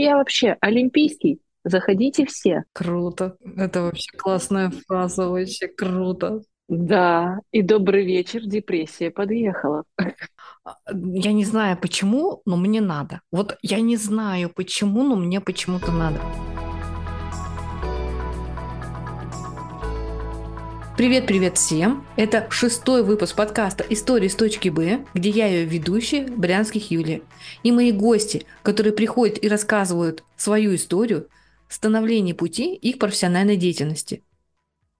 [0.00, 1.40] Я вообще олимпийский.
[1.62, 2.64] Заходите все.
[2.72, 3.36] Круто.
[3.56, 6.40] Это вообще классная фраза, вообще круто.
[6.68, 9.84] Да, и добрый вечер, депрессия подъехала.
[10.64, 13.20] А, я не знаю почему, но мне надо.
[13.30, 16.20] Вот я не знаю почему, но мне почему-то надо.
[21.00, 22.04] Привет-привет всем!
[22.18, 27.22] Это шестой выпуск подкаста «Истории с точки Б», где я ее ведущая, Брянских Юлия.
[27.62, 31.30] И мои гости, которые приходят и рассказывают свою историю,
[31.68, 34.22] становления пути их профессиональной деятельности.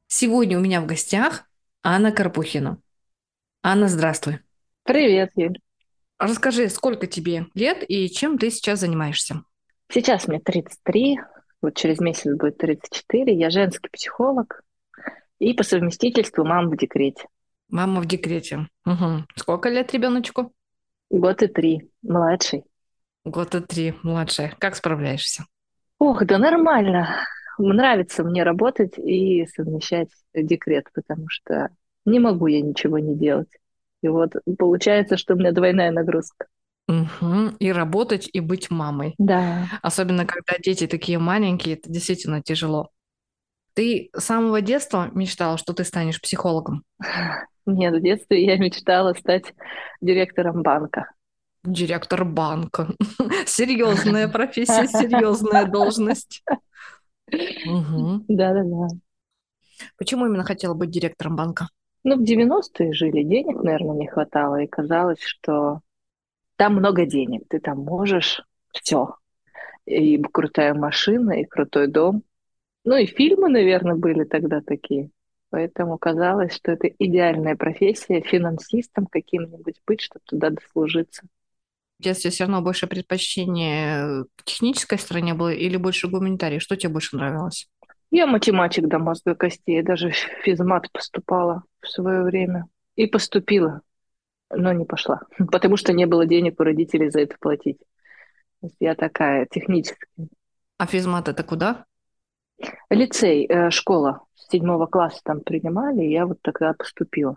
[0.07, 1.45] Сегодня у меня в гостях
[1.83, 2.79] Анна Карпухина.
[3.63, 4.39] Анна, здравствуй.
[4.85, 5.59] Привет, Юль.
[6.19, 9.45] Расскажи, сколько тебе лет и чем ты сейчас занимаешься?
[9.93, 11.21] Сейчас мне 33,
[11.61, 13.35] вот через месяц будет 34.
[13.35, 14.63] Я женский психолог,
[15.41, 17.25] и по совместительству мама в декрете.
[17.69, 18.69] Мама в декрете.
[18.87, 19.25] Угу.
[19.37, 20.53] Сколько лет ребеночку?
[21.11, 21.91] Год и три.
[22.03, 22.65] Младший.
[23.25, 23.95] Год и три.
[24.03, 24.55] Младшая.
[24.59, 25.45] Как справляешься?
[25.99, 27.09] Ох, да нормально.
[27.59, 31.71] Нравится мне работать и совмещать декрет, потому что
[32.05, 33.51] не могу я ничего не делать.
[34.03, 36.47] И вот получается, что у меня двойная нагрузка.
[36.89, 37.57] Угу.
[37.59, 39.15] И работать, и быть мамой.
[39.19, 39.67] Да.
[39.83, 42.91] Особенно, когда дети такие маленькие, это действительно тяжело.
[43.75, 46.85] Ты с самого детства мечтала, что ты станешь психологом?
[47.67, 49.55] Нет, в детстве я мечтала стать
[50.01, 51.11] директором банка.
[51.63, 52.89] Директор банка.
[53.47, 56.43] Серьезная профессия, серьезная должность.
[57.31, 58.89] Да-да-да.
[59.97, 61.69] Почему именно хотела быть директором банка?
[62.03, 65.81] Ну, в 90-е жили, денег, наверное, не хватало, и казалось, что
[66.57, 68.43] там много денег, ты там можешь
[68.73, 69.17] все.
[69.85, 72.23] И крутая машина, и крутой дом.
[72.85, 75.11] Ну и фильмы, наверное, были тогда такие.
[75.51, 81.23] Поэтому казалось, что это идеальная профессия финансистом каким-нибудь быть, чтобы туда дослужиться.
[81.99, 86.61] В детстве все равно больше предпочтение к технической стороне было или больше гуманитарий?
[86.61, 87.69] Что тебе больше нравилось?
[88.11, 90.15] Я математик до мозга костей, даже в
[90.45, 92.67] физмат поступала в свое время.
[92.97, 93.83] И поступила,
[94.51, 95.21] но не пошла,
[95.53, 97.79] потому что не было денег у родителей за это платить.
[98.79, 100.29] Я такая техническая.
[100.79, 101.87] А физмат это куда?
[102.91, 104.23] Лицей, э, школа.
[104.35, 107.37] С седьмого класса там принимали, и я вот тогда поступила.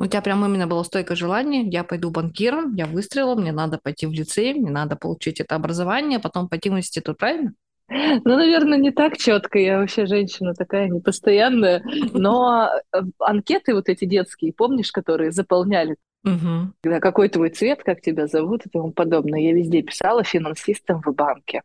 [0.00, 4.06] У тебя прям именно было стойкое желание, я пойду банкиром, я выстрелила, мне надо пойти
[4.06, 7.52] в лицей, мне надо получить это образование, потом пойти в институт, правильно?
[7.88, 9.58] Ну, наверное, не так четко.
[9.58, 11.82] Я вообще женщина такая непостоянная.
[12.12, 15.96] Но э, анкеты вот эти детские, помнишь, которые заполняли?
[16.22, 17.00] Угу.
[17.00, 19.40] Какой твой цвет, как тебя зовут и тому подобное.
[19.40, 21.62] Я везде писала финансистом в банке.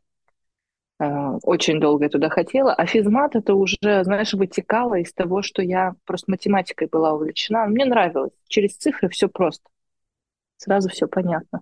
[0.99, 2.73] Э, очень долго я туда хотела.
[2.73, 7.65] А физмат это уже, знаешь, вытекало из того, что я просто математикой была увлечена.
[7.65, 8.33] Мне нравилось.
[8.47, 9.69] Через цифры все просто.
[10.57, 11.61] Сразу все понятно.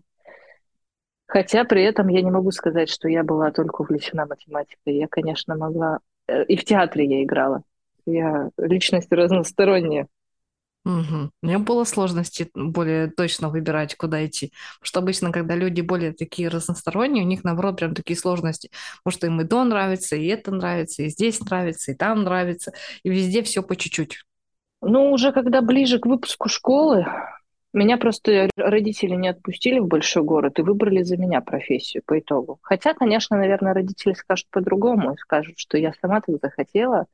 [1.25, 4.97] Хотя при этом я не могу сказать, что я была только увлечена математикой.
[4.97, 5.99] Я, конечно, могла...
[6.27, 7.63] Э, и в театре я играла.
[8.05, 10.07] Я личность разносторонняя.
[10.83, 11.29] Угу.
[11.43, 14.51] Мне было сложности более точно выбирать, куда идти.
[14.79, 18.71] Потому что обычно, когда люди более такие разносторонние, у них, наоборот, прям такие сложности.
[19.03, 22.73] Потому что им и то нравится, и это нравится, и здесь нравится, и там нравится,
[23.03, 24.23] и везде все по чуть-чуть.
[24.81, 27.05] Ну, уже когда ближе к выпуску школы,
[27.73, 32.57] меня просто родители не отпустили в большой город и выбрали за меня профессию по итогу.
[32.63, 37.05] Хотя, конечно, наверное, родители скажут по-другому и скажут, что я сама так захотела.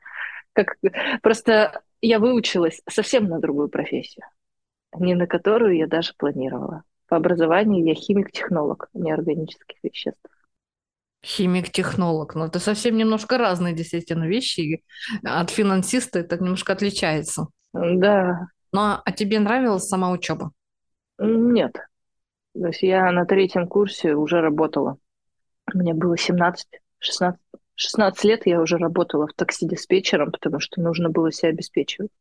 [0.54, 0.78] Как...
[1.22, 4.25] Просто я выучилась совсем на другую профессию,
[4.97, 6.84] не на которую я даже планировала.
[7.08, 10.19] По образованию я химик-технолог неорганических веществ.
[11.24, 12.36] Химик-технолог.
[12.36, 14.84] Но ну, это совсем немножко разные действительно вещи.
[15.24, 17.47] От финансиста это немножко отличается.
[17.74, 18.47] Да.
[18.72, 20.52] Ну, а, а тебе нравилась сама учеба?
[21.18, 21.74] Нет.
[22.53, 24.97] То есть я на третьем курсе уже работала.
[25.74, 26.68] Мне было 17,
[27.78, 32.12] 16, 16 лет я уже работала в такси-диспетчером, потому что нужно было себя обеспечивать.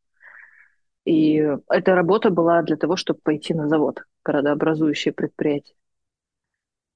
[1.05, 5.77] И эта работа была для того, чтобы пойти на завод, городообразующее предприятие.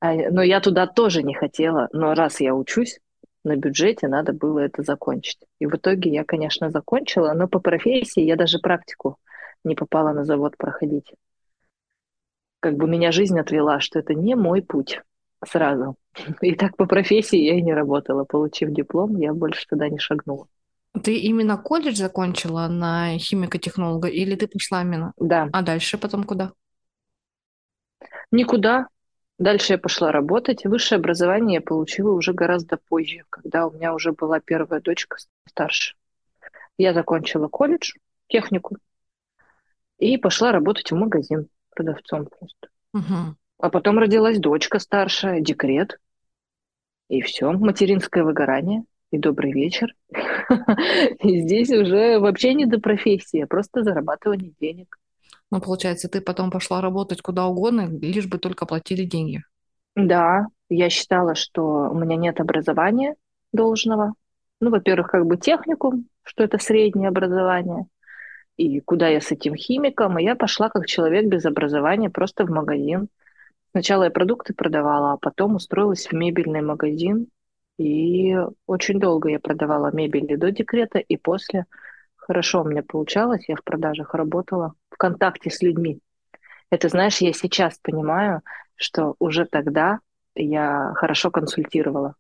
[0.01, 3.01] А, но я туда тоже не хотела, но раз я учусь
[3.45, 5.39] на бюджете, надо было это закончить.
[5.59, 9.17] И в итоге я, конечно, закончила, но по профессии я даже практику
[9.65, 11.15] не попала на завод проходить.
[12.61, 15.01] Как бы меня жизнь отвела, что это не мой путь
[15.47, 15.97] сразу.
[16.41, 18.25] И так по профессии я и не работала.
[18.25, 20.47] Получив диплом, я больше туда не шагнула.
[21.05, 25.13] Ты именно колледж закончила на химико-технолога или ты пошла именно?
[25.19, 25.49] Да.
[25.53, 26.53] А дальше потом куда?
[28.33, 28.89] Никуда.
[29.39, 30.65] Дальше я пошла работать.
[30.65, 35.17] Высшее образование я получила уже гораздо позже, когда у меня уже была первая дочка
[35.49, 35.95] старше.
[36.77, 37.93] Я закончила колледж,
[38.27, 38.77] технику,
[39.99, 42.69] и пошла работать в магазин продавцом просто.
[42.93, 43.37] Угу.
[43.61, 45.99] А потом родилась дочка старшая, декрет.
[47.09, 49.95] И все, материнское выгорание, и добрый вечер.
[51.23, 54.97] И здесь уже вообще не до профессии, а просто зарабатывание денег.
[55.51, 59.43] Ну, получается, ты потом пошла работать куда угодно, лишь бы только платили деньги.
[59.97, 63.17] Да, я считала, что у меня нет образования
[63.53, 64.15] должного.
[64.61, 67.87] Ну, во-первых, как бы техникум, что это среднее образование.
[68.57, 70.19] И куда я с этим химиком?
[70.19, 73.09] И я пошла как человек без образования просто в магазин.
[73.73, 77.29] Сначала я продукты продавала, а потом устроилась в мебельный магазин.
[77.79, 78.37] И
[78.67, 81.67] очень долго я продавала мебель и до декрета, и после.
[82.17, 86.01] Хорошо у меня получалось, я в продажах работала, в контакте с людьми.
[86.71, 88.43] Это, знаешь, я сейчас понимаю,
[88.75, 90.01] что уже тогда
[90.35, 92.15] я хорошо консультировала,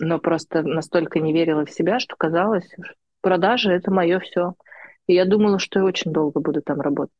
[0.00, 4.54] но просто настолько не верила в себя, что казалось, что продажи— это мое все.
[5.06, 7.14] И я думала, что я очень долго буду там работать.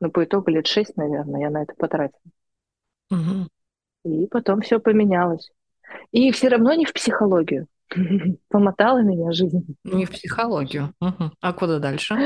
[0.00, 2.22] Но по итогу лет шесть, наверное, я на это потратила.
[3.10, 3.48] Угу.
[4.04, 5.50] И потом все поменялось.
[6.12, 7.66] И все равно не в психологию.
[8.48, 9.76] Помотала меня жизнь.
[9.84, 10.92] Не в психологию.
[11.00, 11.30] Угу.
[11.40, 12.16] А куда дальше?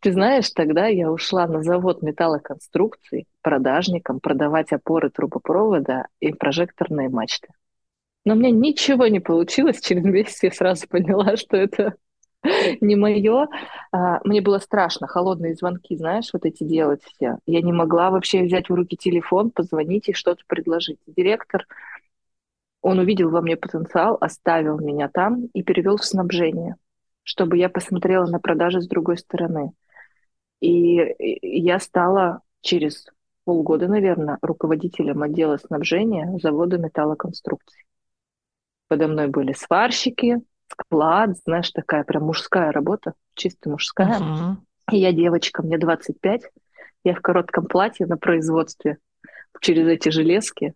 [0.00, 7.48] Ты знаешь, тогда я ушла на завод металлоконструкций продажником продавать опоры трубопровода и прожекторные мачты.
[8.24, 9.80] Но у меня ничего не получилось.
[9.80, 11.94] Через месяц я сразу поняла, что это
[12.80, 13.48] не мое.
[13.92, 15.06] А, мне было страшно.
[15.06, 17.38] Холодные звонки, знаешь, вот эти делать все.
[17.46, 20.98] Я не могла вообще взять в руки телефон, позвонить и что-то предложить.
[21.06, 21.66] Директор
[22.80, 26.74] он увидел во мне потенциал, оставил меня там и перевел в снабжение,
[27.22, 29.72] чтобы я посмотрела на продажи с другой стороны.
[30.60, 33.06] И я стала через
[33.44, 37.84] полгода, наверное, руководителем отдела снабжения завода металлоконструкций.
[38.88, 40.42] Подо мной были сварщики,
[40.72, 44.18] склад, знаешь, такая прям мужская работа, чисто мужская.
[44.18, 44.56] Uh-huh.
[44.90, 46.42] И я девочка, мне 25,
[47.04, 48.98] я в коротком платье на производстве
[49.60, 50.74] через эти железки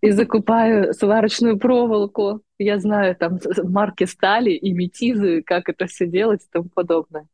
[0.00, 2.40] и закупаю сварочную проволоку.
[2.58, 7.26] Я знаю там марки стали и метизы, как это все делать и тому подобное.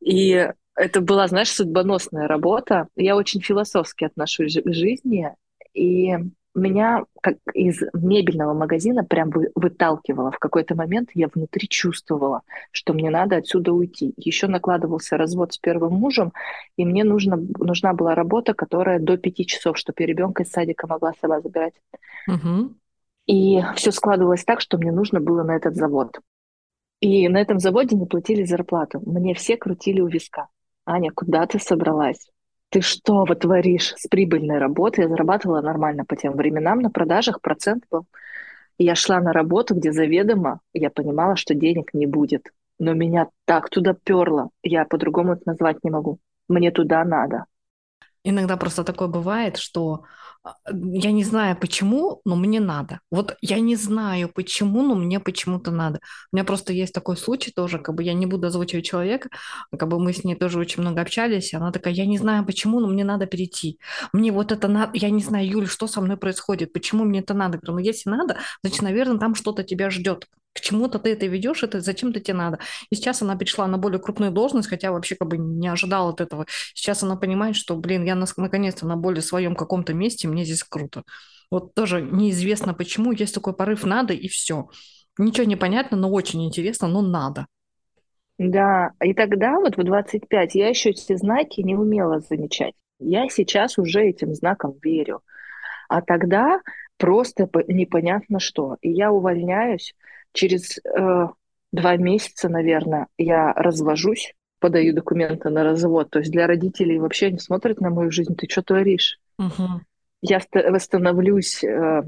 [0.00, 2.88] И это была, знаешь, судьбоносная работа.
[2.96, 5.30] Я очень философски отношусь к жизни,
[5.72, 6.16] и
[6.54, 10.30] меня как из мебельного магазина прям вы, выталкивало.
[10.30, 14.14] В какой-то момент я внутри чувствовала, что мне надо отсюда уйти.
[14.16, 16.32] Еще накладывался развод с первым мужем,
[16.76, 20.86] и мне нужно, нужна была работа, которая до пяти часов, чтобы я ребенка из садика
[20.86, 21.74] могла сама забирать.
[22.28, 22.74] Угу.
[23.26, 26.20] И все складывалось так, что мне нужно было на этот завод.
[27.00, 29.02] И на этом заводе не платили зарплату.
[29.04, 30.48] Мне все крутили у виска.
[30.86, 32.30] Аня, куда ты собралась?
[32.74, 35.02] Ты что вытворишь с прибыльной работы?
[35.02, 38.04] Я зарабатывала нормально по тем временам, на продажах процент был.
[38.78, 42.52] Я шла на работу, где заведомо я понимала, что денег не будет.
[42.80, 46.18] Но меня так туда перло, я по-другому это назвать не могу.
[46.48, 47.44] Мне туда надо.
[48.24, 50.02] Иногда просто такое бывает, что
[50.66, 53.00] я не знаю почему, но мне надо.
[53.10, 56.00] Вот я не знаю почему, но мне почему-то надо.
[56.32, 59.30] У меня просто есть такой случай тоже, как бы я не буду озвучивать человека,
[59.70, 62.44] как бы мы с ней тоже очень много общались, и она такая, я не знаю
[62.44, 63.78] почему, но мне надо перейти.
[64.12, 67.34] Мне вот это надо, я не знаю, Юль, что со мной происходит, почему мне это
[67.34, 67.56] надо.
[67.56, 71.26] Я говорю, ну если надо, значит, наверное, там что-то тебя ждет к чему-то ты это
[71.26, 72.60] ведешь, это зачем-то тебе надо.
[72.88, 76.20] И сейчас она перешла на более крупную должность, хотя вообще как бы не ожидала от
[76.20, 76.46] этого.
[76.74, 81.02] Сейчас она понимает, что, блин, я наконец-то на более своем каком-то месте, мне здесь круто.
[81.50, 84.68] Вот тоже неизвестно почему, есть такой порыв «надо» и все.
[85.18, 87.46] Ничего не понятно, но очень интересно, но надо.
[88.36, 92.74] Да, и тогда вот в 25 я еще эти знаки не умела замечать.
[92.98, 95.22] Я сейчас уже этим знаком верю.
[95.88, 96.60] А тогда
[96.96, 98.76] просто непонятно что.
[98.80, 99.94] И я увольняюсь,
[100.34, 101.28] Через э,
[101.72, 106.10] два месяца, наверное, я развожусь, подаю документы на развод.
[106.10, 108.34] То есть для родителей вообще не смотрят на мою жизнь.
[108.34, 109.20] Ты что творишь?
[109.38, 109.80] Угу.
[110.26, 112.02] Я восстановлюсь э,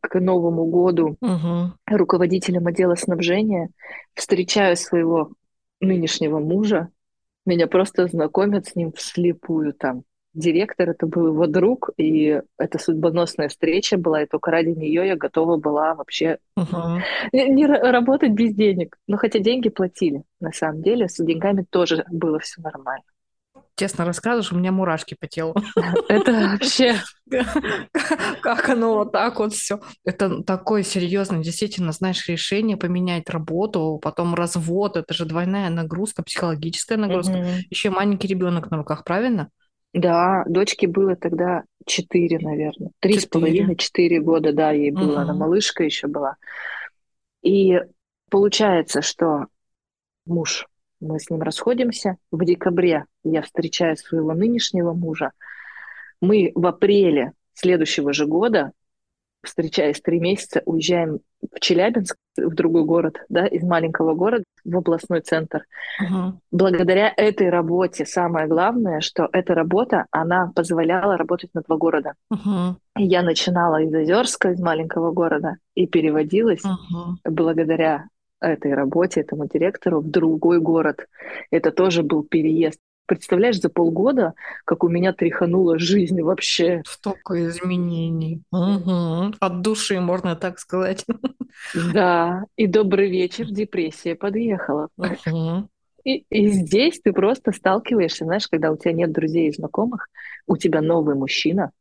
[0.00, 1.72] к Новому году угу.
[1.86, 3.70] руководителем отдела снабжения,
[4.14, 5.32] встречаю своего
[5.80, 6.88] нынешнего мужа,
[7.46, 10.02] меня просто знакомят с ним вслепую там
[10.34, 15.16] директор, это был его друг, и это судьбоносная встреча была, и только ради нее я
[15.16, 16.98] готова была вообще uh-huh.
[17.32, 18.96] не, не работать без денег.
[19.06, 23.04] Но хотя деньги платили, на самом деле, с деньгами тоже было все нормально.
[23.80, 25.54] Честно рассказываешь, у меня мурашки по телу.
[26.10, 26.96] Это вообще...
[28.42, 29.80] Как оно вот так вот все.
[30.04, 36.98] Это такое серьезное, действительно, знаешь, решение поменять работу, потом развод, это же двойная нагрузка, психологическая
[36.98, 37.42] нагрузка.
[37.70, 39.48] Еще маленький ребенок на руках, правильно?
[39.94, 42.90] Да, дочке было тогда четыре, наверное.
[43.00, 45.12] Три с половиной, четыре года, да, ей было.
[45.12, 45.20] Угу.
[45.20, 46.36] Она малышка еще была.
[47.40, 47.80] И
[48.28, 49.46] получается, что
[50.26, 50.66] муж,
[51.00, 52.16] мы с ним расходимся.
[52.30, 55.32] В декабре я встречаю своего нынешнего мужа.
[56.20, 58.72] Мы в апреле следующего же года,
[59.42, 65.22] встречаясь три месяца, уезжаем в Челябинск, в другой город, да, из маленького города в областной
[65.22, 65.64] центр.
[66.02, 66.40] Угу.
[66.50, 72.12] Благодаря этой работе самое главное, что эта работа, она позволяла работать на два города.
[72.30, 72.76] Угу.
[72.96, 77.18] Я начинала из Озерска, из маленького города, и переводилась Угу.
[77.24, 78.06] благодаря
[78.40, 81.06] этой работе, этому директору в другой город.
[81.50, 82.78] Это тоже был переезд.
[83.06, 86.82] Представляешь, за полгода, как у меня тряханула жизнь вообще.
[86.86, 88.42] Столько изменений.
[88.52, 89.34] Угу.
[89.40, 91.04] От души, можно так сказать.
[91.92, 94.88] Да, и добрый вечер, депрессия подъехала.
[94.96, 95.68] Угу.
[96.04, 100.08] И, и здесь ты просто сталкиваешься, знаешь, когда у тебя нет друзей и знакомых,
[100.46, 101.72] у тебя новый мужчина,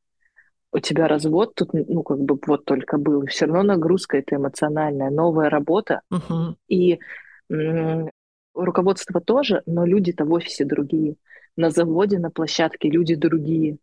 [0.72, 5.10] у тебя развод тут, ну, как бы вот только был, все равно нагрузка это эмоциональная,
[5.10, 6.56] новая работа, Угу.
[6.68, 7.00] и
[7.50, 8.10] м,
[8.54, 11.16] руководство тоже, но люди-то в офисе другие,
[11.58, 13.78] на заводе, на площадке люди другие.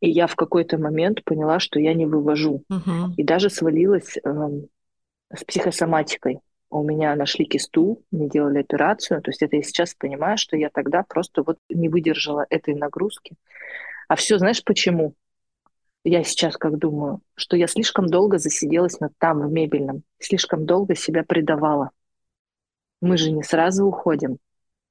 [0.00, 2.62] И я в какой-то момент поняла, что я не вывожу.
[2.70, 3.14] Угу.
[3.16, 4.68] И даже свалилась эм,
[5.34, 6.40] с психосоматикой.
[6.70, 9.22] У меня нашли кисту, мне делали операцию.
[9.22, 13.34] То есть это я сейчас понимаю, что я тогда просто вот не выдержала этой нагрузки.
[14.06, 15.14] А все, знаешь, почему?
[16.04, 20.94] Я сейчас как думаю, что я слишком долго засиделась над там, в мебельном, слишком долго
[20.94, 21.90] себя предавала.
[23.00, 24.38] Мы же не сразу уходим.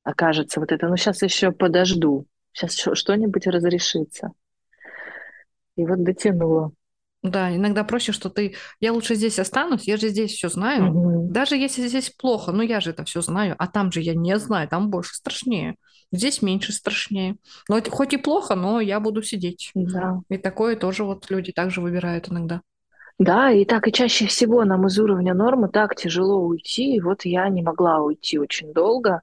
[0.03, 4.31] Окажется вот это, ну сейчас еще подожду, сейчас что-нибудь разрешится.
[5.75, 6.71] И вот дотянула.
[7.23, 10.85] Да, иногда проще, что ты, я лучше здесь останусь, я же здесь все знаю.
[10.85, 11.31] Мгм.
[11.31, 14.37] Даже если здесь плохо, но я же это все знаю, а там же я не
[14.39, 15.75] знаю, там больше страшнее.
[16.11, 17.35] Здесь меньше страшнее.
[17.67, 19.71] Но хоть и плохо, но я буду сидеть.
[19.75, 20.21] Да.
[20.29, 22.61] И такое тоже вот люди также выбирают иногда.
[23.19, 26.95] Да, и так и чаще всего нам из уровня нормы так тяжело уйти.
[26.95, 29.21] И вот я не могла уйти очень долго.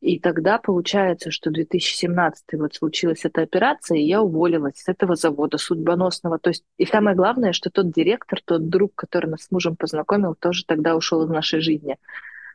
[0.00, 5.56] И тогда получается, что 2017 вот случилась эта операция, и я уволилась с этого завода
[5.56, 6.38] судьбоносного.
[6.38, 10.34] То есть, и самое главное, что тот директор, тот друг, который нас с мужем познакомил,
[10.34, 11.96] тоже тогда ушел из нашей жизни.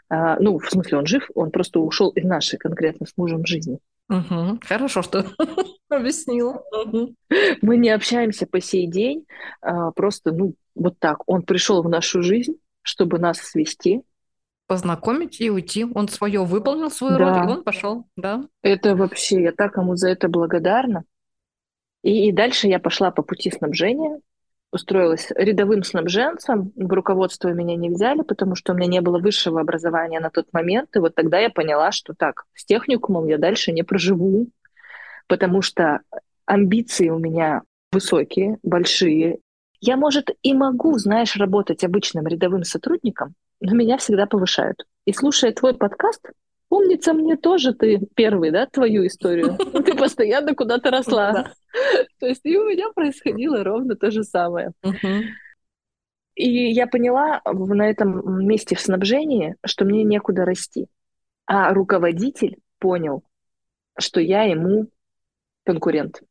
[0.10, 3.80] А, ну, в смысле, он жив, он просто ушел из нашей конкретно с мужем жизни.
[4.08, 4.60] Мгм.
[4.66, 5.26] Хорошо, что
[5.90, 6.64] объяснила.
[7.62, 9.26] Мы не общаемся по сей день,
[9.62, 11.20] а, просто, ну, вот так.
[11.28, 14.02] Он пришел в нашу жизнь, чтобы нас свести.
[14.68, 15.86] Познакомить и уйти.
[15.94, 18.46] Он свое выполнил свою роль, и Да, он пошел, да.
[18.62, 21.04] это вообще, я так ему за это благодарна.
[22.04, 24.20] И, и дальше я пошла по пути снабжения,
[24.72, 26.72] устроилась рядовым снабженцем.
[26.76, 30.48] В руководство меня не взяли, потому что у меня не было высшего образования на тот
[30.54, 30.96] момент.
[30.96, 34.48] И вот тогда я поняла, что так, с техникумом я дальше не проживу,
[35.28, 36.02] потому что
[36.46, 39.40] амбиции у меня высокие, большие.
[39.82, 44.86] Я, может, и могу, знаешь, работать обычным рядовым сотрудником, но меня всегда повышают.
[45.06, 46.22] И слушая твой подкаст,
[46.70, 49.58] помнится мне тоже ты первый, да, твою историю.
[49.86, 51.52] Ты постоянно куда-то росла.
[52.20, 54.72] То есть и у меня происходило ровно то же самое.
[56.36, 60.88] И я поняла на этом месте в снабжении, что мне некуда расти.
[61.46, 63.24] А руководитель понял,
[63.98, 64.88] что я ему
[65.66, 66.22] конкурент.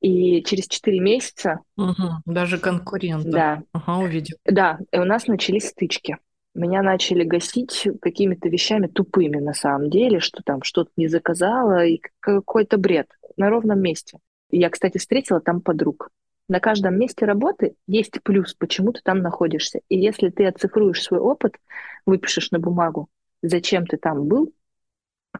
[0.00, 2.22] И через 4 месяца, Мгм.
[2.24, 3.30] Даже конкурента.
[3.30, 4.36] да, Ага, увидел.
[4.44, 6.16] да, и у нас начались стычки.
[6.54, 12.00] Меня начали гасить какими-то вещами тупыми на самом деле, что там что-то не заказала, и
[12.20, 14.18] какой-то бред на ровном месте.
[14.50, 16.10] Я, кстати, встретила там подруг.
[16.48, 19.80] На каждом месте работы есть плюс, почему ты там находишься.
[19.88, 21.56] И если ты оцифруешь свой опыт,
[22.04, 23.08] выпишешь на бумагу,
[23.42, 24.52] зачем ты там был,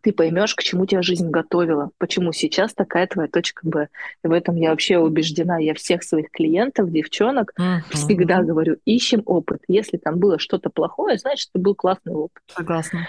[0.00, 3.88] ты поймешь, к чему тебя жизнь готовила, почему сейчас такая твоя точка Б.
[4.24, 5.58] И в этом я вообще убеждена.
[5.58, 7.52] Я всех своих клиентов, девчонок,
[7.90, 8.46] всегда Мгм.
[8.46, 9.62] говорю, ищем опыт.
[9.68, 12.42] Если там было что-то плохое, значит, это был классный опыт.
[12.48, 13.06] Согласна.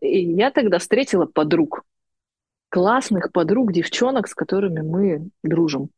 [0.00, 1.82] И я тогда встретила подруг,
[2.68, 5.90] классных подруг, девчонок, с которыми мы дружим.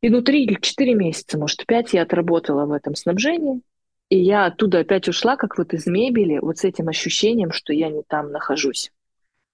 [0.00, 3.62] И ну три или четыре месяца, может, пять я отработала в этом снабжении.
[4.10, 7.90] И я оттуда опять ушла, как вот из мебели, вот с этим ощущением, что я
[7.90, 8.90] не там нахожусь.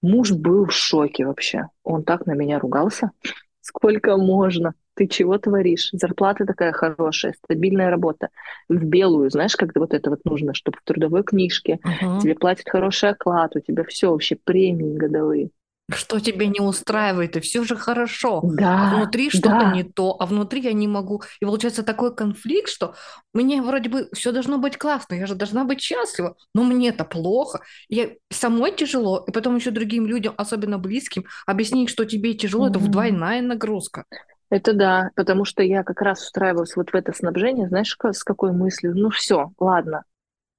[0.05, 1.69] Муж был в шоке вообще.
[1.83, 3.11] Он так на меня ругался.
[3.61, 4.75] Сколько можно?
[4.93, 5.89] Ты чего творишь?
[5.93, 8.29] Зарплата такая хорошая, стабильная работа.
[8.69, 12.19] В белую, знаешь, когда вот это вот нужно, чтобы в трудовой книжке Мгм.
[12.19, 15.49] тебе платят хороший оклад, у тебя все вообще премии годовые.
[15.93, 18.49] Что тебя не устраивает, и все же хорошо.
[18.79, 19.71] А Да, внутри что-то да.
[19.71, 21.21] не то, а внутри я не могу.
[21.39, 22.95] И получается такой конфликт, что
[23.33, 27.61] мне вроде бы все должно быть классно, я же должна быть счастлива, но мне-то плохо.
[27.87, 32.79] Я самой тяжело, и потом еще другим людям, особенно близким, объяснить, что тебе тяжело, это
[32.79, 32.87] Мгм.
[32.87, 34.05] вдвойная нагрузка.
[34.49, 38.51] Это да, потому что я как раз устраивалась вот в это снабжение, знаешь, с какой
[38.53, 38.93] мыслью?
[38.95, 40.03] Ну все, ладно,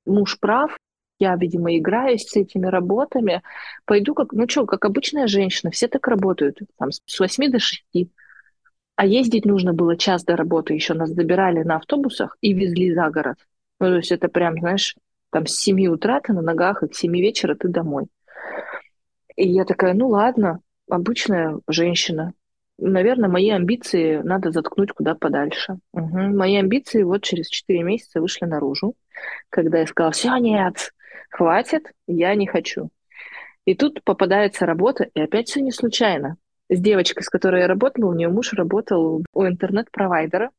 [0.07, 0.77] муж прав,
[1.19, 3.43] я, видимо, играюсь с этими работами,
[3.85, 7.85] пойду как, ну что, как обычная женщина, все так работают, там, с 8 до 6.
[8.97, 13.09] А ездить нужно было час до работы, еще нас добирали на автобусах и везли за
[13.11, 13.39] город.
[13.79, 14.97] Ну, то есть это прям, знаешь,
[15.31, 18.07] там с 7 утра ты на ногах, и к 7 вечера ты домой.
[19.37, 22.33] И я такая, ну ладно, обычная женщина.
[22.79, 25.79] Наверное, мои амбиции надо заткнуть куда подальше.
[25.93, 26.19] Угу.
[26.35, 28.95] Мои амбиции вот через 4 месяца вышли наружу,
[29.51, 30.93] когда я сказала, все, нет,
[31.37, 32.89] хватит, я не хочу.
[33.67, 36.37] И тут попадается работа, и опять все не случайно.
[36.71, 40.51] С девочкой, с которой я работала, у нее муж работал у интернет-провайдера,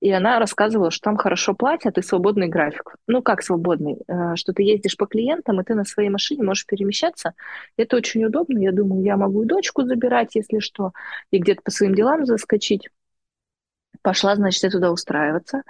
[0.00, 2.96] и она рассказывала, что там хорошо платят и свободный график.
[3.06, 3.96] Ну, как свободный?
[4.06, 7.32] Э, что ты ездишь по клиентам, и ты на своей машине можешь перемещаться.
[7.78, 8.58] Это очень удобно.
[8.58, 10.92] Я думаю, я могу и дочку забирать, если что,
[11.30, 12.90] и где-то по своим делам заскочить.
[14.04, 15.62] Пошла, значит, я туда устраиваться.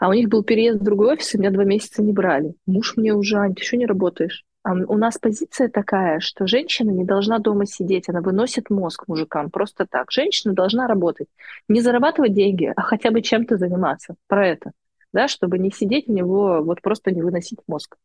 [0.00, 2.54] А у них был переезд в другой офис, и меня два месяца не брали.
[2.66, 4.44] Муж мне уже, Ань, ты еще не работаешь.
[4.62, 9.86] У нас позиция такая, что женщина не должна дома сидеть, она выносит мозг мужикам просто
[9.86, 10.12] так.
[10.12, 11.28] Женщина должна работать,
[11.68, 14.14] не зарабатывать деньги, а хотя бы чем-то заниматься.
[14.26, 14.72] Про это,
[15.14, 17.96] да, чтобы не сидеть у него, вот просто не выносить мозг.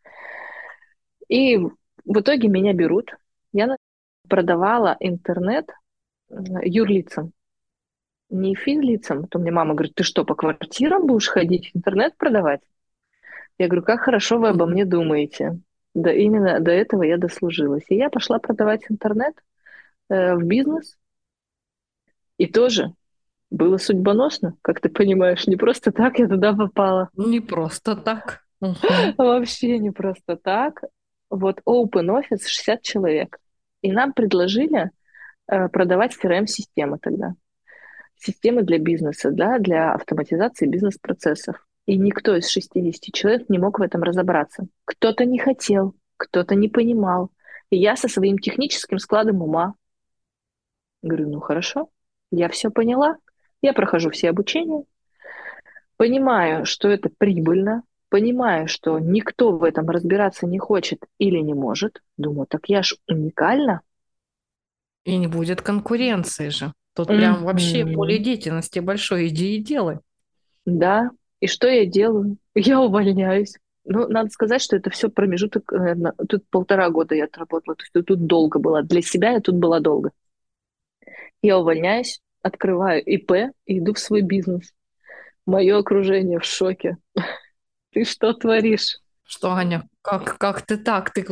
[1.28, 3.18] И в итоге меня берут.
[3.52, 3.76] Я
[4.30, 5.70] продавала интернет
[6.30, 7.34] юрлицам,
[8.30, 9.28] не физлицам.
[9.28, 12.62] То мне мама говорит, ты что, по квартирам будешь ходить, интернет продавать?
[13.58, 15.60] Я говорю, как хорошо вы обо мне думаете.
[15.94, 17.86] Да, именно до этого я дослужилась.
[17.90, 19.34] И я пошла продавать интернет
[20.10, 20.98] э, в бизнес.
[22.38, 22.94] И тоже
[23.50, 25.48] было судьбоносно, как ты понимаешь.
[25.48, 27.10] Не просто так я туда попала.
[27.16, 28.46] Не просто так.
[29.18, 30.84] Вообще не просто так.
[31.30, 33.38] Вот open office 60 человек.
[33.82, 34.92] И нам предложили
[35.48, 37.36] э, продавать CRM-системы тогда.
[38.18, 41.66] Системы для бизнеса, да, для автоматизации бизнес-процессов.
[41.86, 44.68] И никто из 60 человек не мог в этом разобраться.
[44.86, 47.32] Кто-то не хотел, кто-то не понимал.
[47.70, 49.76] И я со своим техническим складом ума
[51.06, 51.90] говорю, ну хорошо,
[52.32, 53.18] я все поняла,
[53.62, 54.84] я прохожу все обучения,
[55.98, 62.02] понимаю, что это прибыльно, понимаю, что никто в этом разбираться не хочет или не может.
[62.18, 63.82] Думаю, так я ж уникальна.
[65.04, 66.74] И не будет конкуренции же.
[66.96, 67.18] Тут mm-hmm.
[67.18, 70.00] прям вообще поле деятельности большое, иди и делай.
[70.66, 72.38] Да, и что я делаю?
[72.56, 73.56] Я увольняюсь.
[73.84, 78.08] Ну, надо сказать, что это все промежуток, наверное, тут полтора года я отработала, то есть
[78.08, 78.82] тут долго было.
[78.82, 80.10] Для себя я тут была долго.
[81.44, 84.74] Я увольняюсь, открываю ИП и иду в свой бизнес.
[85.46, 86.98] Мое окружение в шоке.
[87.92, 88.98] Ты что творишь?
[89.28, 91.12] Что, Аня, как, как ты так?
[91.12, 91.26] Ты,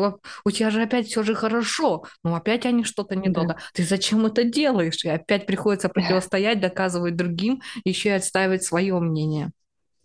[0.46, 3.56] у тебя же опять все же хорошо, но опять они что-то не да.
[3.74, 5.06] Ты зачем это делаешь?
[5.06, 9.52] И опять приходится противостоять, доказывать другим, еще и отстаивать свое мнение.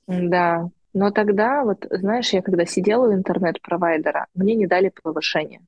[0.06, 5.60] Да, но тогда, вот знаешь, я когда сидела у интернет-провайдера, мне не дали повышение.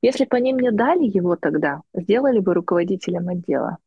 [0.00, 3.78] Если бы они мне дали его тогда, сделали бы руководителем отдела,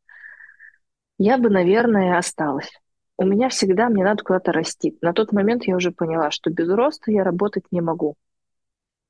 [1.18, 2.70] я бы, наверное, осталась.
[3.18, 4.96] У меня всегда, мне надо куда-то расти.
[5.02, 8.14] На тот момент я уже поняла, что без роста я работать не могу.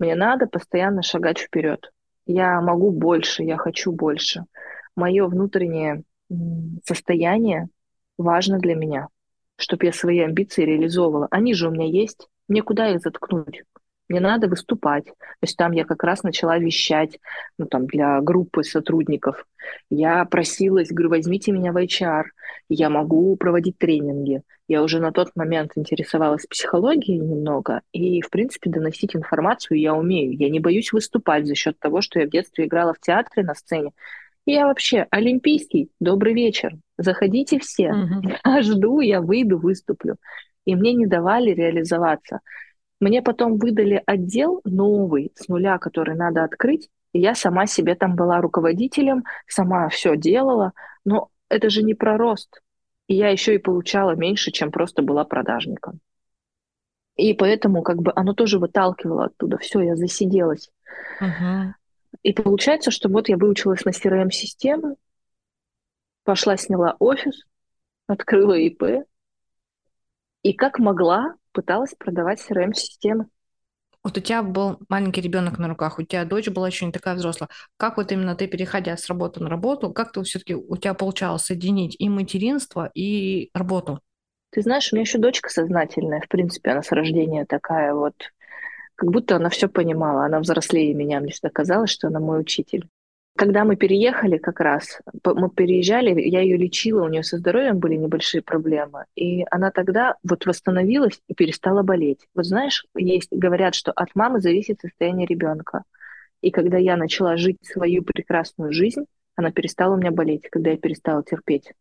[0.01, 1.93] Мне надо постоянно шагать вперед.
[2.27, 4.45] Я могу больше, я хочу больше.
[4.97, 6.03] Мое внутреннее
[6.85, 7.69] состояние
[8.17, 9.09] важно для меня
[9.59, 11.27] чтобы я свои амбиции реализовывала.
[11.31, 12.29] Они же у меня есть.
[12.47, 13.65] Мне куда их заткнуть?
[14.09, 15.05] Мне надо выступать.
[15.05, 17.19] То есть там я как раз начала вещать
[17.59, 19.47] ну, там, для группы сотрудников.
[19.91, 22.25] Я просилась, говорю, возьмите меня в HR.
[22.71, 24.43] Я могу проводить тренинги.
[24.67, 27.83] Я уже на тот момент интересовалась психологией немного.
[27.93, 30.37] И, в принципе, доносить информацию я умею.
[30.37, 33.55] Я не боюсь выступать за счет того, что я в детстве играла в театре на
[33.55, 33.93] сцене.
[34.47, 35.91] Я вообще олимпийский.
[36.01, 36.73] Добрый вечер.
[36.97, 37.93] Заходите все.
[37.93, 38.29] Угу.
[38.47, 40.17] Я жду, я выйду, выступлю.
[40.65, 42.41] И мне не давали реализоваться.
[43.01, 46.91] Мне потом выдали отдел новый с нуля, который надо открыть.
[47.13, 50.73] И я сама себе там была руководителем, сама все делала.
[51.05, 52.61] Но это же не про рост.
[53.07, 56.01] И я еще и получала меньше, чем просто была продажником.
[57.17, 59.59] И поэтому как бы оно тоже выталкивало оттуда.
[59.59, 60.71] Все, я засиделась.
[61.21, 61.73] Uh-huh.
[62.23, 64.97] И получается, что вот я выучилась на CRM-системы,
[66.25, 67.43] пошла, сняла офис,
[68.07, 69.05] открыла ИП,
[70.43, 73.27] и как могла пыталась продавать CRM-системы.
[74.05, 77.15] Вот у тебя был маленький ребенок на руках, у тебя дочь была еще не такая
[77.15, 77.49] взрослая.
[77.77, 81.43] Как вот именно ты, переходя с работы на работу, как ты все-таки у тебя получалось
[81.43, 84.01] соединить и материнство, и работу?
[84.51, 88.15] Ты знаешь, у меня еще дочка сознательная, в принципе, она с рождения такая вот
[88.99, 90.25] как будто она все понимала.
[90.25, 92.89] Она взрослее меня, мне всегда казалось, что она мой учитель.
[93.39, 97.95] Когда мы переехали как раз, мы переезжали, я ее лечила, у нее со здоровьем были
[97.95, 102.27] небольшие проблемы, и она тогда вот восстановилась и перестала болеть.
[102.35, 105.85] Вот знаешь, есть, говорят, что от мамы зависит состояние ребенка.
[106.41, 109.05] И когда я начала жить свою прекрасную жизнь,
[109.37, 111.73] она перестала у меня болеть, когда я перестала терпеть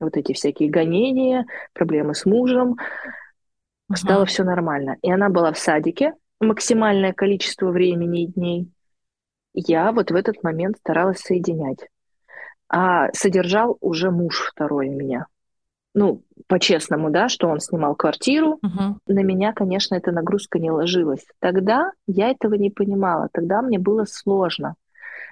[0.00, 2.78] вот эти всякие гонения, проблемы с мужем,
[3.94, 4.96] стало все нормально.
[5.02, 8.72] И она была в садике максимальное количество времени и дней.
[9.58, 11.88] Я вот в этот момент старалась соединять.
[12.68, 15.26] А содержал уже муж второй меня.
[15.94, 18.58] Ну, по-честному, да, что он снимал квартиру.
[18.62, 18.98] Угу.
[19.06, 21.24] На меня, конечно, эта нагрузка не ложилась.
[21.38, 23.30] Тогда я этого не понимала.
[23.32, 24.74] Тогда мне было сложно.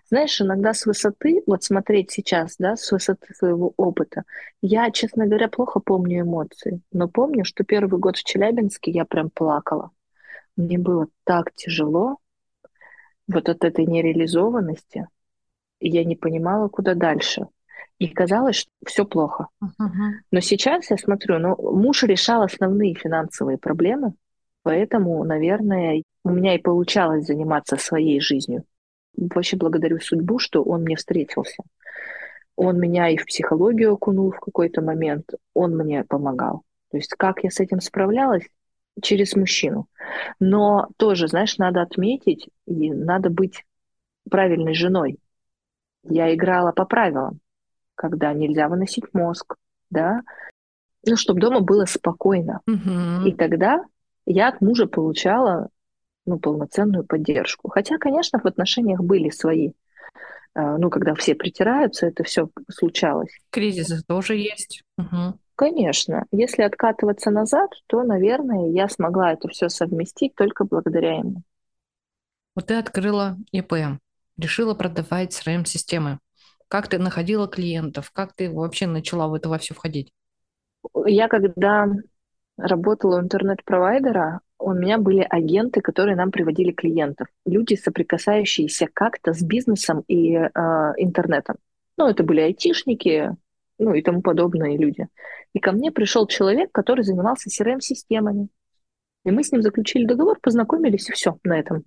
[0.08, 4.22] Знаешь, иногда с высоты, вот смотреть сейчас, да, с высоты своего опыта,
[4.62, 9.28] я, честно говоря, плохо помню эмоции, но помню, что первый год в Челябинске я прям
[9.30, 9.90] плакала.
[10.56, 12.18] Мне было так тяжело
[13.28, 15.08] вот от этой нереализованности,
[15.80, 17.46] я не понимала, куда дальше.
[17.98, 19.48] И казалось, что все плохо.
[19.62, 20.10] Uh-huh.
[20.30, 24.14] Но сейчас я смотрю, ну, муж решал основные финансовые проблемы,
[24.62, 28.64] поэтому, наверное, у меня и получалось заниматься своей жизнью.
[29.16, 31.62] Вообще благодарю судьбу, что он мне встретился.
[32.56, 36.62] Он меня и в психологию окунул в какой-то момент, он мне помогал.
[36.90, 38.44] То есть как я с этим справлялась?
[39.02, 39.88] Через мужчину.
[40.38, 43.64] Но тоже, знаешь, надо отметить, и надо быть
[44.30, 45.18] правильной женой.
[46.04, 47.40] Я играла по правилам,
[47.94, 49.57] когда нельзя выносить мозг,
[49.90, 50.22] да,
[51.07, 52.61] ну, чтобы дома было спокойно.
[52.66, 53.26] Угу.
[53.26, 53.85] И тогда
[54.26, 55.68] я от мужа получала
[56.26, 57.68] ну, полноценную поддержку.
[57.68, 59.72] Хотя, конечно, в отношениях были свои.
[60.54, 63.37] А, ну, когда все притираются, это все случалось.
[63.50, 64.83] Кризисы тоже есть.
[64.98, 65.38] Угу.
[65.56, 66.26] Конечно.
[66.32, 71.42] Если откатываться назад, то, наверное, я смогла это все совместить только благодаря ему.
[72.54, 73.74] Вот ты открыла ИП,
[74.36, 76.18] решила продавать CRM-системы.
[76.68, 78.10] Как ты находила клиентов?
[78.12, 80.10] Как ты вообще начала в это во все входить?
[81.06, 81.88] Я когда
[82.56, 87.28] работала у интернет-провайдера, у меня были агенты, которые нам приводили клиентов.
[87.44, 90.48] Люди, соприкасающиеся как-то с бизнесом и э,
[90.96, 91.56] интернетом.
[91.96, 93.36] Ну, это были айтишники,
[93.78, 95.08] ну и тому подобные люди.
[95.52, 98.48] И ко мне пришел человек, который занимался CRM-системами.
[99.24, 101.84] И мы с ним заключили договор, познакомились, и все на этом.